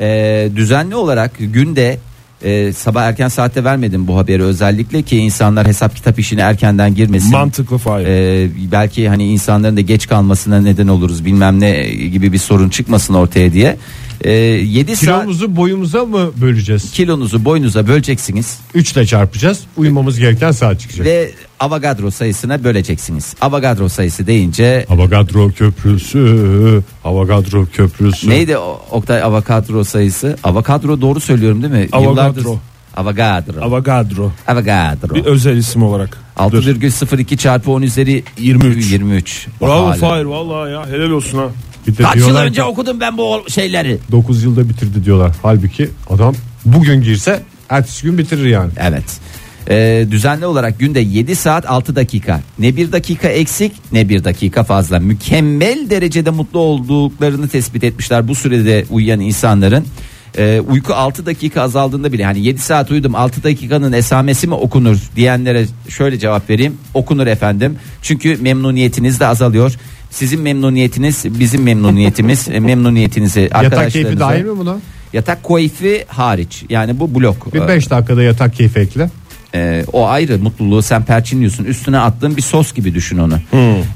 E, 0.00 0.48
düzenli 0.56 0.94
olarak 0.94 1.32
günde 1.38 1.98
e, 2.42 2.72
sabah 2.72 3.02
erken 3.02 3.28
saatte 3.28 3.64
vermedim 3.64 4.06
bu 4.06 4.18
haberi 4.18 4.42
özellikle 4.42 5.02
ki 5.02 5.16
insanlar 5.16 5.66
hesap 5.66 5.96
kitap 5.96 6.18
işine 6.18 6.40
erkenden 6.40 6.94
girmesin. 6.94 7.30
Mantıklı 7.30 7.78
Fahir. 7.78 8.06
Ee, 8.06 8.48
belki 8.72 9.08
hani 9.08 9.26
insanların 9.26 9.76
da 9.76 9.80
geç 9.80 10.08
kalmasına 10.08 10.60
neden 10.60 10.88
oluruz 10.88 11.24
bilmem 11.24 11.60
ne 11.60 11.82
gibi 11.88 12.32
bir 12.32 12.38
sorun 12.38 12.68
çıkmasın 12.68 13.14
ortaya 13.14 13.52
diye. 13.52 13.76
Ee, 14.24 14.30
7 14.30 14.96
saat 14.96 15.00
Kilomuzu 15.20 15.56
boyumuza 15.56 16.04
mı 16.04 16.30
böleceğiz? 16.40 16.90
kilonuzu 16.92 17.44
boynunuza 17.44 17.86
böleceksiniz 17.86 18.58
3 18.74 18.92
ile 18.92 19.06
çarpacağız. 19.06 19.60
Uyumamız 19.76 20.18
gereken 20.18 20.50
saat 20.52 20.80
çıkacak. 20.80 21.06
ve 21.06 21.30
Avogadro 21.60 22.10
sayısına 22.10 22.64
böleceksiniz. 22.64 23.34
Avogadro 23.40 23.88
sayısı 23.88 24.26
deyince 24.26 24.86
Avogadro 24.88 25.50
köprüsü, 25.52 26.82
Avogadro 27.04 27.66
köprüsü. 27.72 28.30
neydi 28.30 28.56
o- 28.58 28.82
Oktay 28.90 29.22
Avogadro 29.22 29.84
sayısı? 29.84 30.36
Avogadro 30.44 31.00
doğru 31.00 31.20
söylüyorum 31.20 31.62
değil 31.62 31.72
mi? 31.72 31.88
Avogadro. 31.92 32.40
Yıllardır- 32.40 32.58
Avogadro. 32.96 33.60
Avogadro. 33.64 34.32
Avogadro. 34.46 35.14
Bir 35.14 35.24
özel 35.24 35.56
isim 35.56 35.82
olarak. 35.82 36.18
Dur. 36.50 36.62
6,02 36.62 37.36
çarpı 37.36 37.70
10 37.70 37.82
üzeri 37.82 38.24
23. 38.38 38.92
23. 38.92 39.46
Bravo 39.60 39.86
Hala. 39.86 39.92
Fahir 39.94 40.24
vallahi 40.24 40.72
ya 40.72 40.86
helal 40.86 41.10
olsun 41.10 41.38
ha. 41.38 41.44
Bir 41.86 41.96
de 41.96 42.02
Kaç 42.02 42.16
yıl 42.16 42.24
diyorlar 42.24 42.46
önce 42.46 42.60
ki 42.60 42.66
okudum 42.66 43.00
ben 43.00 43.18
bu 43.18 43.44
şeyleri? 43.48 43.98
9 44.12 44.42
yılda 44.42 44.68
bitirdi 44.68 45.04
diyorlar. 45.04 45.32
Halbuki 45.42 45.88
adam 46.10 46.34
bugün 46.64 47.02
girse 47.02 47.42
ertesi 47.68 48.02
gün 48.02 48.18
bitirir 48.18 48.46
yani. 48.46 48.70
Evet. 48.76 49.04
Ee, 49.68 50.06
düzenli 50.10 50.46
olarak 50.46 50.78
günde 50.78 51.00
7 51.00 51.36
saat 51.36 51.70
6 51.70 51.96
dakika. 51.96 52.40
Ne 52.58 52.76
bir 52.76 52.92
dakika 52.92 53.28
eksik 53.28 53.72
ne 53.92 54.08
bir 54.08 54.24
dakika 54.24 54.64
fazla. 54.64 54.98
Mükemmel 54.98 55.90
derecede 55.90 56.30
mutlu 56.30 56.58
olduklarını 56.58 57.48
tespit 57.48 57.84
etmişler 57.84 58.28
bu 58.28 58.34
sürede 58.34 58.84
uyuyan 58.90 59.20
insanların. 59.20 59.84
Ee, 60.38 60.60
uyku 60.68 60.94
6 60.94 61.26
dakika 61.26 61.62
azaldığında 61.62 62.12
bile 62.12 62.24
hani 62.24 62.40
7 62.40 62.58
saat 62.58 62.90
uyudum 62.90 63.14
6 63.14 63.42
dakikanın 63.42 63.92
esamesi 63.92 64.46
mi 64.46 64.54
okunur 64.54 64.98
diyenlere 65.16 65.66
şöyle 65.88 66.18
cevap 66.18 66.50
vereyim. 66.50 66.78
Okunur 66.94 67.26
efendim. 67.26 67.76
Çünkü 68.02 68.36
memnuniyetiniz 68.36 69.20
de 69.20 69.26
azalıyor. 69.26 69.76
Sizin 70.10 70.40
memnuniyetiniz 70.40 71.24
bizim 71.40 71.62
memnuniyetimiz 71.62 72.48
e, 72.52 72.60
memnuniyetinizi 72.60 73.40
Yatak 73.40 73.60
keyfi 73.92 74.08
arkadaşlarınıza- 74.08 74.20
dahil 74.20 74.44
mi 74.44 74.58
buna? 74.58 74.76
Yatak 75.12 75.44
keyfi 75.48 76.04
hariç 76.08 76.64
yani 76.70 77.00
bu 77.00 77.14
blok. 77.14 77.54
Bir 77.54 77.60
Ee, 77.60 77.68
5 77.68 77.90
dakikada 77.90 78.22
yatak 78.22 78.54
keyfi 78.54 78.78
ekle. 78.80 79.10
ee, 79.54 79.84
o 79.92 80.06
ayrı 80.08 80.38
mutluluğu 80.38 80.82
sen 80.82 81.04
perçinliyorsun 81.04 81.64
üstüne 81.64 81.98
attığın 81.98 82.36
bir 82.36 82.42
sos 82.42 82.72
gibi 82.74 82.94
düşün 82.94 83.18
onu 83.18 83.38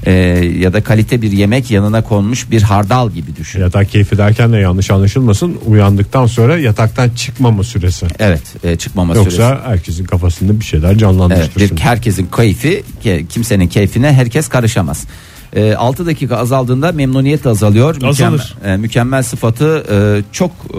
Ee, 0.05 0.11
ya 0.59 0.73
da 0.73 0.83
kalite 0.83 1.21
bir 1.21 1.31
yemek 1.31 1.71
yanına 1.71 2.01
konmuş 2.03 2.51
bir 2.51 2.61
hardal 2.61 3.11
gibi 3.11 3.35
düşün 3.35 3.59
Yatak 3.59 3.89
keyfi 3.91 4.17
derken 4.17 4.53
de 4.53 4.57
yanlış 4.57 4.91
anlaşılmasın. 4.91 5.57
Uyandıktan 5.65 6.25
sonra 6.25 6.57
yataktan 6.57 7.09
çıkmama 7.09 7.63
süresi. 7.63 8.05
evet 8.19 8.41
e, 8.63 8.75
çıkmama 8.75 9.15
Yoksa 9.15 9.31
süresi 9.31 9.61
herkesin 9.65 10.05
kafasında 10.05 10.59
bir 10.59 10.65
şeyler 10.65 10.95
evet, 11.35 11.57
bir 11.57 11.67
şimdi. 11.67 11.81
herkesin 11.81 12.27
keyfi 12.35 12.83
ke- 13.03 13.27
kimsenin 13.27 13.67
keyfine 13.67 14.13
herkes 14.13 14.47
karışamaz 14.47 15.05
E, 15.55 15.75
6 15.75 16.05
dakika 16.05 16.37
azaldığında 16.37 16.91
memnuniyet 16.91 17.47
azalıyor. 17.47 17.95
Azalır. 18.03 18.09
Mükemmel, 18.09 18.73
e, 18.73 18.77
mükemmel 18.77 19.23
sıfatı 19.23 19.85
e, 19.91 20.23
çok 20.31 20.51
e, 20.51 20.77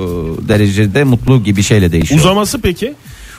derecede 0.48 1.04
mutlu 1.04 1.44
gibi 1.44 1.62
şeyle 1.62 1.92
değişiyor. 1.92 2.20
Uzaması 2.20 2.60
peki? 2.60 2.94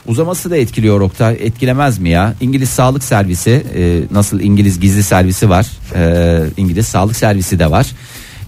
Uzaması 0.07 0.49
da 0.49 0.57
etkiliyor 0.57 1.01
Oktay. 1.01 1.37
Etkilemez 1.39 1.99
mi 1.99 2.09
ya? 2.09 2.33
İngiliz 2.41 2.69
sağlık 2.69 3.03
servisi 3.03 3.65
e, 3.75 4.01
nasıl 4.11 4.39
İngiliz 4.39 4.79
gizli 4.79 5.03
servisi 5.03 5.49
var. 5.49 5.65
E, 5.95 6.43
İngiliz 6.57 6.87
sağlık 6.87 7.15
servisi 7.15 7.59
de 7.59 7.71
var. 7.71 7.87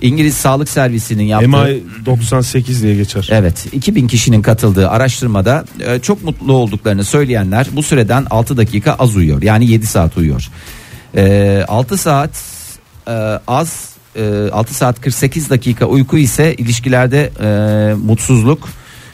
İngiliz 0.02 0.34
sağlık 0.34 0.70
servisinin 0.70 1.24
yaptığı 1.24 1.48
MI 1.48 1.84
98 2.06 2.84
diye 2.84 2.96
geçer. 2.96 3.28
Evet 3.32 3.66
2000 3.72 4.08
kişinin 4.08 4.42
katıldığı 4.42 4.90
araştırmada 4.90 5.66
e, 5.80 6.00
çok 6.00 6.24
mutlu 6.24 6.54
olduklarını 6.54 7.04
söyleyenler 7.04 7.68
bu 7.72 7.84
süreden 7.84 8.26
6 8.30 8.58
dakika 8.58 8.94
az 8.94 9.16
uyuyor. 9.16 9.42
Yani 9.42 9.72
7 9.72 9.88
saat 9.88 10.18
uyuyor. 10.18 10.50
E, 11.16 11.66
6 11.68 11.98
saat 11.98 12.59
e, 13.10 13.40
az 13.48 13.90
e, 14.16 14.50
6 14.52 14.74
saat 14.74 15.02
48 15.02 15.50
dakika 15.50 15.86
uyku 15.86 16.18
ise 16.18 16.54
ilişkilerde 16.56 17.32
e, 17.42 17.94
mutsuzluk 17.94 18.70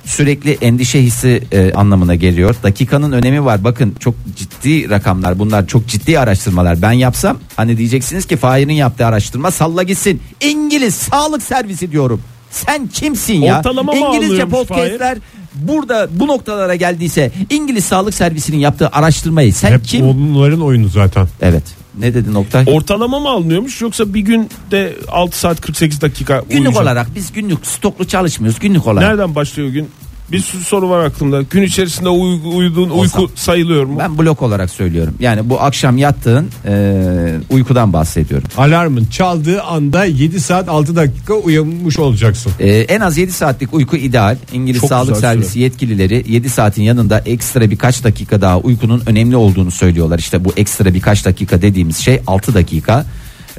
sürekli 0.06 0.58
endişe 0.62 1.02
hissi 1.02 1.44
e, 1.52 1.74
anlamına 1.74 2.16
geliyor. 2.16 2.56
Dakikanın 2.64 3.12
önemi 3.12 3.46
var. 3.46 3.64
Bakın 3.64 3.96
çok 4.00 4.16
ciddi 4.36 4.90
rakamlar 4.90 5.40
bunlar 5.40 5.68
çok 5.68 5.88
ciddi 5.88 6.20
araştırmalar. 6.20 6.82
Ben 6.82 6.92
yapsam 6.92 7.38
hani 7.56 7.78
diyeceksiniz 7.78 8.26
ki 8.26 8.38
Fahir'in 8.38 8.74
yaptığı 8.74 9.06
araştırma 9.06 9.52
salla 9.52 9.84
gitsin. 9.84 10.22
İngiliz 10.42 10.96
sağlık 10.96 11.44
servisi 11.44 11.92
diyorum. 11.92 12.22
Sen 12.52 12.88
kimsin 12.88 13.42
ya? 13.42 13.58
Ortalama 13.60 13.96
İngilizce 13.96 14.46
podcastler 14.46 15.18
burada 15.56 16.08
bu 16.12 16.28
noktalara 16.28 16.76
geldiyse 16.76 17.32
İngiliz 17.50 17.86
sağlık 17.86 18.14
servisinin 18.14 18.58
yaptığı 18.58 18.90
araştırmayı 18.90 19.54
sen 19.54 19.72
Hep 19.72 19.86
kim? 19.86 20.06
onların 20.06 20.62
oyunu 20.62 20.88
zaten. 20.90 21.28
Evet. 21.42 21.64
Ne 22.00 22.14
dedin 22.14 22.34
Oktay? 22.34 22.66
Ortalama 22.68 23.20
mı 23.20 23.30
alınıyormuş 23.30 23.82
yoksa 23.82 24.14
bir 24.14 24.20
günde 24.20 24.96
6 25.08 25.40
saat 25.40 25.62
48 25.62 26.02
dakika 26.02 26.40
günlük 26.40 26.52
uyuyacak? 26.60 26.84
olarak 26.84 27.08
biz 27.16 27.34
günlük 27.34 27.68
stoklu 27.68 28.08
çalışmıyoruz 28.08 28.60
günlük 28.60 28.88
olarak. 28.88 29.10
Nereden 29.10 29.36
başlıyor 29.36 29.70
gün? 29.70 29.90
Bir 30.32 30.40
soru 30.40 30.90
var 30.90 31.06
aklımda. 31.06 31.42
Gün 31.42 31.64
içerisinde 31.64 32.10
uy- 32.10 32.40
uyuduğun 32.56 32.90
uyku 32.90 33.30
sayılıyor 33.36 33.86
mu? 33.86 34.00
Ben 34.00 34.18
blok 34.18 34.42
olarak 34.42 34.70
söylüyorum. 34.70 35.14
Yani 35.20 35.50
bu 35.50 35.62
akşam 35.62 35.98
yattığın 35.98 36.50
e, 36.66 37.36
uykudan 37.50 37.94
bahsediyorum. 37.94 38.48
Alarmın 38.58 39.06
çaldığı 39.06 39.64
anda 39.64 40.06
7 40.06 40.40
saat 40.40 40.70
6 40.70 40.96
dakika 40.96 41.34
uyanmış 41.34 42.00
olacaksın. 42.00 42.52
E, 42.60 42.70
en 42.70 43.02
az 43.02 43.18
7 43.18 43.32
saatlik 43.32 43.74
uyku 43.74 43.96
ideal. 43.98 44.38
İngiliz 44.54 44.82
Çok 44.82 44.90
Sağlık 44.90 45.16
güzel 45.16 45.34
Servisi 45.34 45.60
yetkilileri 45.60 46.26
7 46.28 46.50
saatin 46.50 46.84
yanında 46.84 47.20
ekstra 47.20 47.72
birkaç 47.72 48.04
dakika 48.04 48.42
daha 48.42 48.60
uykunun 48.60 49.04
önemli 49.06 49.36
olduğunu 49.36 49.72
söylüyorlar. 49.72 50.20
İşte 50.20 50.46
bu 50.46 50.54
ekstra 50.58 50.94
birkaç 50.94 51.26
dakika 51.26 51.62
dediğimiz 51.62 51.98
şey 51.98 52.22
6 52.28 52.54
dakika. 52.54 53.06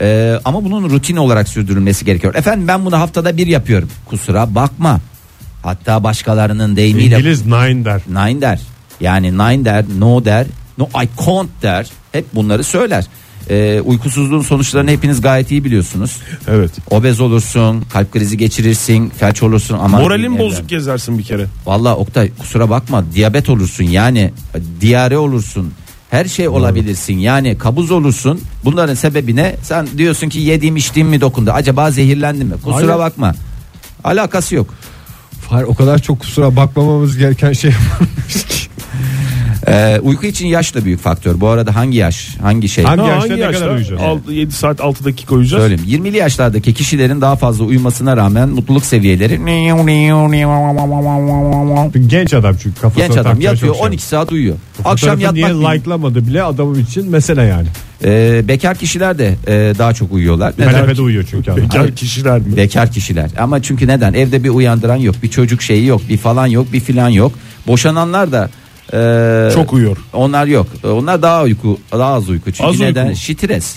E, 0.00 0.38
ama 0.44 0.64
bunun 0.64 0.90
rutin 0.90 1.16
olarak 1.16 1.48
sürdürülmesi 1.48 2.04
gerekiyor. 2.04 2.34
Efendim 2.34 2.68
ben 2.68 2.84
bunu 2.84 2.98
haftada 2.98 3.36
bir 3.36 3.46
yapıyorum. 3.46 3.88
Kusura 4.06 4.54
bakma. 4.54 5.00
Hatta 5.62 6.04
başkalarının 6.04 6.76
deyimiyle 6.76 7.16
İngiliz 7.16 7.46
nine 7.46 7.84
der. 7.84 8.00
nine 8.08 8.40
der. 8.40 8.60
Yani 9.00 9.32
nine 9.32 9.64
der, 9.64 9.84
no 9.98 10.24
der, 10.24 10.46
no 10.78 10.84
I 10.86 11.08
can't 11.26 11.50
der. 11.62 11.86
Hep 12.12 12.34
bunları 12.34 12.64
söyler. 12.64 13.06
Ee, 13.50 13.80
uykusuzluğun 13.84 14.42
sonuçlarını 14.42 14.90
hepiniz 14.90 15.20
gayet 15.20 15.50
iyi 15.50 15.64
biliyorsunuz. 15.64 16.16
Evet. 16.48 16.70
Obez 16.90 17.20
olursun, 17.20 17.84
kalp 17.92 18.12
krizi 18.12 18.38
geçirirsin, 18.38 19.12
felç 19.18 19.42
olursun 19.42 19.78
ama 19.78 19.98
Moralin 19.98 20.38
bozuk 20.38 20.68
gezersin 20.68 21.18
bir 21.18 21.22
kere. 21.24 21.46
Valla 21.66 21.96
Oktay 21.96 22.30
kusura 22.38 22.70
bakma 22.70 23.04
diyabet 23.14 23.48
olursun 23.50 23.84
yani 23.84 24.32
diyare 24.80 25.18
olursun. 25.18 25.72
Her 26.10 26.24
şey 26.24 26.48
olabilirsin 26.48 27.18
yani 27.18 27.58
kabuz 27.58 27.90
olursun. 27.90 28.40
Bunların 28.64 28.94
sebebi 28.94 29.36
ne? 29.36 29.56
Sen 29.62 29.88
diyorsun 29.98 30.28
ki 30.28 30.38
yediğim 30.38 30.76
içtiğim 30.76 31.08
mi 31.08 31.20
dokundu? 31.20 31.50
Acaba 31.50 31.90
zehirlendim 31.90 32.48
mi? 32.48 32.54
Kusura 32.54 32.74
Hayır. 32.76 32.98
bakma. 32.98 33.34
Alakası 34.04 34.54
yok. 34.54 34.74
Fahir 35.48 35.64
o 35.64 35.74
kadar 35.74 35.98
çok 35.98 36.20
kusura 36.20 36.56
bakmamamız 36.56 37.16
gereken 37.16 37.52
şey 37.52 37.70
varmış 38.00 38.44
ki. 38.46 38.66
Ee, 39.68 40.00
uyku 40.02 40.26
için 40.26 40.46
yaş 40.46 40.74
da 40.74 40.84
büyük 40.84 41.00
faktör. 41.00 41.40
Bu 41.40 41.48
arada 41.48 41.74
hangi 41.74 41.98
yaş? 41.98 42.36
Hangi 42.42 42.68
şey? 42.68 42.84
Hangi 42.84 43.08
yaşta 43.08 43.36
ne 43.36 43.52
kadar 43.52 43.70
uyuyacağız? 43.70 44.00
7 44.30 44.52
saat 44.52 44.80
6 44.80 45.04
dakika 45.04 45.34
uyuyacağız. 45.34 45.62
Söyleyeyim. 45.62 46.04
20'li 46.04 46.16
yaşlardaki 46.16 46.74
kişilerin 46.74 47.20
daha 47.20 47.36
fazla 47.36 47.64
uyumasına 47.64 48.16
rağmen 48.16 48.48
mutluluk 48.48 48.84
seviyeleri 48.84 49.38
Genç 52.06 52.34
adam 52.34 52.56
çünkü 52.62 52.80
kafasına 52.80 53.06
genç 53.06 53.16
adam 53.16 53.40
yatıyor 53.40 53.74
çok 53.74 53.76
şey. 53.76 53.86
12 53.86 54.02
saat 54.02 54.32
uyuyor. 54.32 54.56
Bu 54.84 54.88
Akşam 54.88 55.20
yatmak 55.20 55.34
niye 55.34 55.48
like'lamadı 55.48 56.26
bile 56.26 56.42
adamım 56.42 56.80
için 56.80 57.10
mesele 57.10 57.42
yani. 57.42 57.68
Ee, 58.04 58.48
bekar 58.48 58.76
kişiler 58.76 59.18
de 59.18 59.34
e, 59.46 59.78
daha 59.78 59.94
çok 59.94 60.12
uyuyorlar. 60.12 60.54
Neden? 60.58 60.72
Kanepede 60.72 61.02
uyuyor 61.02 61.24
çünkü 61.30 61.50
adam. 61.50 61.62
Bekar 61.62 61.90
kişiler 61.90 62.38
mi? 62.38 62.56
Bekar 62.56 62.92
kişiler. 62.92 63.30
Ama 63.38 63.62
çünkü 63.62 63.86
neden? 63.86 64.14
Evde 64.14 64.44
bir 64.44 64.48
uyandıran 64.48 64.96
yok, 64.96 65.14
bir 65.22 65.30
çocuk 65.30 65.62
şeyi 65.62 65.86
yok, 65.86 66.00
bir 66.08 66.16
falan 66.16 66.46
yok, 66.46 66.72
bir 66.72 66.80
filan 66.80 67.08
yok. 67.08 67.32
Boşananlar 67.66 68.32
da 68.32 68.50
e, 68.92 69.50
Çok 69.54 69.72
uyuyor. 69.72 69.96
Onlar 70.12 70.46
yok. 70.46 70.66
Onlar 70.84 71.22
daha 71.22 71.42
uyku, 71.42 71.78
daha 71.92 72.12
az 72.12 72.28
uyku. 72.28 72.52
Çünkü 72.52 72.64
Az 72.64 72.72
uyku 72.72 72.84
neden? 72.84 73.08
mu? 73.08 73.16
Stres. 73.16 73.74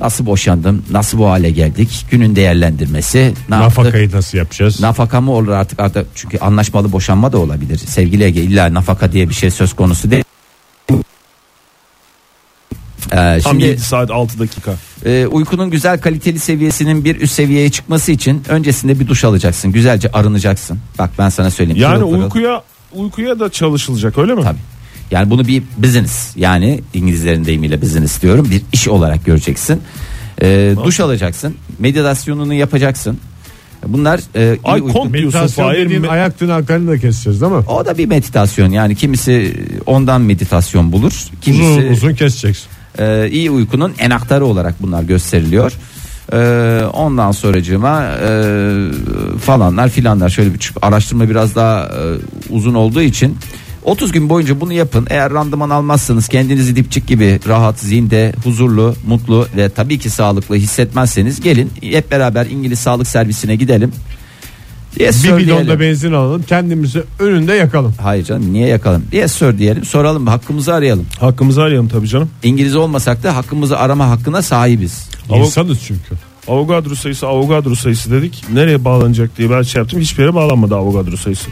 Nasıl 0.00 0.26
boşandım? 0.26 0.84
Nasıl 0.90 1.18
bu 1.18 1.26
hale 1.28 1.50
geldik? 1.50 2.06
Günün 2.10 2.36
değerlendirmesi. 2.36 3.18
Ne 3.18 3.54
yaptık? 3.54 3.78
Nafakayı 3.78 4.12
nasıl 4.12 4.38
yapacağız? 4.38 4.80
Nafaka 4.80 5.20
mı 5.20 5.32
olur 5.32 5.48
artık 5.52 5.80
artık 5.80 6.06
çünkü 6.14 6.38
anlaşmalı 6.38 6.92
boşanma 6.92 7.32
da 7.32 7.38
olabilir. 7.38 7.78
Sevgili 7.78 8.24
Ege 8.24 8.40
illa 8.40 8.74
nafaka 8.74 9.12
diye 9.12 9.28
bir 9.28 9.34
şey 9.34 9.50
söz 9.50 9.72
konusu 9.76 10.10
değil. 10.10 10.24
Ee, 13.12 13.14
Tam 13.14 13.40
şimdi 13.52 13.64
7 13.64 13.80
saat 13.80 14.10
6 14.10 14.38
dakika. 14.38 14.74
e, 15.04 15.26
uykunun 15.26 15.70
güzel 15.70 16.00
kaliteli 16.00 16.38
seviyesinin 16.38 17.04
bir 17.04 17.20
üst 17.20 17.34
seviyeye 17.34 17.70
çıkması 17.70 18.12
için 18.12 18.42
öncesinde 18.48 19.00
bir 19.00 19.08
duş 19.08 19.24
alacaksın. 19.24 19.72
Güzelce 19.72 20.10
arınacaksın. 20.12 20.78
Bak 20.98 21.10
ben 21.18 21.28
sana 21.28 21.50
söyleyeyim. 21.50 21.82
Yani 21.82 21.94
Pırıl 21.94 22.10
pırıl. 22.10 22.22
uykuya 22.22 22.62
uykuya 22.96 23.40
da 23.40 23.48
çalışılacak 23.50 24.18
öyle 24.18 24.34
mi? 24.34 24.42
Tabii. 24.42 24.58
Yani 25.10 25.30
bunu 25.30 25.46
bir 25.46 25.62
business 25.78 26.36
yani 26.36 26.80
İngilizlerin 26.94 27.44
deyimiyle 27.44 27.82
business 27.82 28.22
diyorum 28.22 28.48
bir 28.50 28.62
iş 28.72 28.88
olarak 28.88 29.24
göreceksin. 29.24 29.82
Ee, 30.42 30.74
duş 30.84 31.00
alacaksın, 31.00 31.54
meditasyonunu 31.78 32.54
yapacaksın. 32.54 33.18
Bunlar 33.86 34.20
e, 34.36 34.58
Ay 34.64 34.80
diyorsun 34.82 35.10
Meditasyon 35.10 35.64
Fahir. 35.66 35.84
dediğin 35.84 36.02
Me- 36.02 36.08
ayak 36.08 36.38
tırnaklarını 36.38 36.90
da 36.90 36.98
keseceğiz 36.98 37.40
değil 37.40 37.52
mi? 37.52 37.58
O 37.68 37.86
da 37.86 37.98
bir 37.98 38.06
meditasyon 38.06 38.70
yani 38.70 38.94
kimisi 38.96 39.56
ondan 39.86 40.20
meditasyon 40.20 40.92
bulur. 40.92 41.12
Kimisi 41.42 41.62
Uzun 41.64 41.82
uzun 41.92 42.14
keseceksin. 42.14 42.66
e, 42.98 43.28
iyi 43.30 43.50
uykunun 43.50 43.92
enaktarı 43.98 44.44
olarak 44.46 44.82
bunlar 44.82 45.02
gösteriliyor. 45.02 45.72
E, 46.32 46.82
ondan 46.92 47.32
sonracığıma 47.32 48.02
e, 48.02 48.30
falanlar 49.40 49.88
filanlar 49.88 50.28
şöyle 50.28 50.54
bir 50.54 50.72
araştırma 50.82 51.28
biraz 51.28 51.54
daha 51.54 51.84
e, 51.84 52.00
uzun 52.50 52.74
olduğu 52.74 53.02
için 53.02 53.36
30 53.84 54.12
gün 54.12 54.28
boyunca 54.28 54.60
bunu 54.60 54.72
yapın. 54.72 55.06
Eğer 55.10 55.32
randıman 55.32 55.70
almazsanız 55.70 56.28
kendinizi 56.28 56.76
dipçik 56.76 57.06
gibi 57.06 57.40
rahat, 57.48 57.78
zinde, 57.78 58.32
huzurlu, 58.44 58.94
mutlu 59.06 59.46
ve 59.56 59.68
tabii 59.68 59.98
ki 59.98 60.10
sağlıklı 60.10 60.56
hissetmezseniz 60.56 61.40
gelin 61.40 61.72
hep 61.82 62.10
beraber 62.10 62.46
İngiliz 62.46 62.78
Sağlık 62.78 63.06
Servisine 63.06 63.56
gidelim. 63.56 63.92
Yes, 65.00 65.24
Bir 65.24 65.36
bidon 65.36 65.68
da 65.68 65.80
benzin 65.80 66.12
alalım 66.12 66.42
kendimizi 66.42 67.02
önünde 67.18 67.54
yakalım. 67.54 67.94
Hayır 68.02 68.24
canım 68.24 68.52
niye 68.52 68.68
yakalım? 68.68 69.04
Yes 69.12 69.32
sir 69.32 69.58
diyelim 69.58 69.84
soralım 69.84 70.26
hakkımızı 70.26 70.74
arayalım. 70.74 71.06
Hakkımızı 71.20 71.62
arayalım 71.62 71.88
tabii 71.88 72.08
canım. 72.08 72.30
İngiliz 72.42 72.76
olmasak 72.76 73.22
da 73.22 73.36
hakkımızı 73.36 73.78
arama 73.78 74.10
hakkına 74.10 74.42
sahibiz. 74.42 75.08
İnsanız 75.30 75.78
çünkü. 75.86 76.14
Avogadro 76.48 76.94
sayısı 76.94 77.26
Avogadro 77.26 77.74
sayısı 77.74 78.10
dedik. 78.10 78.44
Nereye 78.52 78.84
bağlanacak 78.84 79.38
diye 79.38 79.50
ben 79.50 79.62
şey 79.62 79.78
yaptım. 79.80 80.00
Hiçbir 80.00 80.22
yere 80.22 80.34
bağlanmadı 80.34 80.76
Avogadro 80.76 81.16
sayısı. 81.16 81.48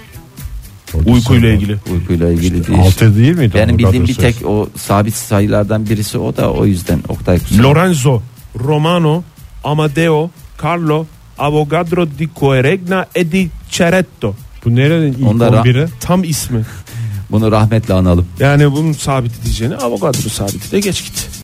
Uykuyla 1.06 1.48
ilgili. 1.48 1.78
Uykuyla 1.92 2.30
ilgili 2.30 2.66
değil. 2.66 2.78
Altı 2.78 3.16
değil 3.16 3.36
miydi? 3.38 3.52
Benim 3.54 3.78
bildiğim 3.78 4.08
bir 4.08 4.14
sayısı? 4.14 4.38
tek 4.40 4.48
o 4.48 4.68
sabit 4.76 5.14
sayılardan 5.14 5.88
birisi 5.90 6.18
o 6.18 6.36
da 6.36 6.52
o 6.52 6.66
yüzden 6.66 7.00
Oktay 7.08 7.38
kusura- 7.38 7.62
Lorenzo, 7.62 8.20
Romano, 8.64 9.22
Amadeo, 9.64 10.30
Carlo, 10.64 11.06
Avogadro 11.38 12.06
di 12.18 12.28
Coeregna 12.40 13.06
e 13.14 13.32
di 13.32 13.48
Ceretto. 13.70 14.34
Bu 14.64 14.74
nerenin 14.76 15.12
ilk 15.12 15.28
Onda 15.28 15.46
ra- 15.48 15.62
11'i? 15.62 15.88
Tam 16.00 16.24
ismi. 16.24 16.62
Bunu 17.30 17.52
rahmetle 17.52 17.94
analım. 17.94 18.26
Yani 18.40 18.72
bunun 18.72 18.92
sabit 18.92 19.32
edeceğini 19.42 19.76
Avogadro 19.76 20.28
sabiti 20.28 20.72
de 20.72 20.80
geç 20.80 21.04
git. 21.04 21.28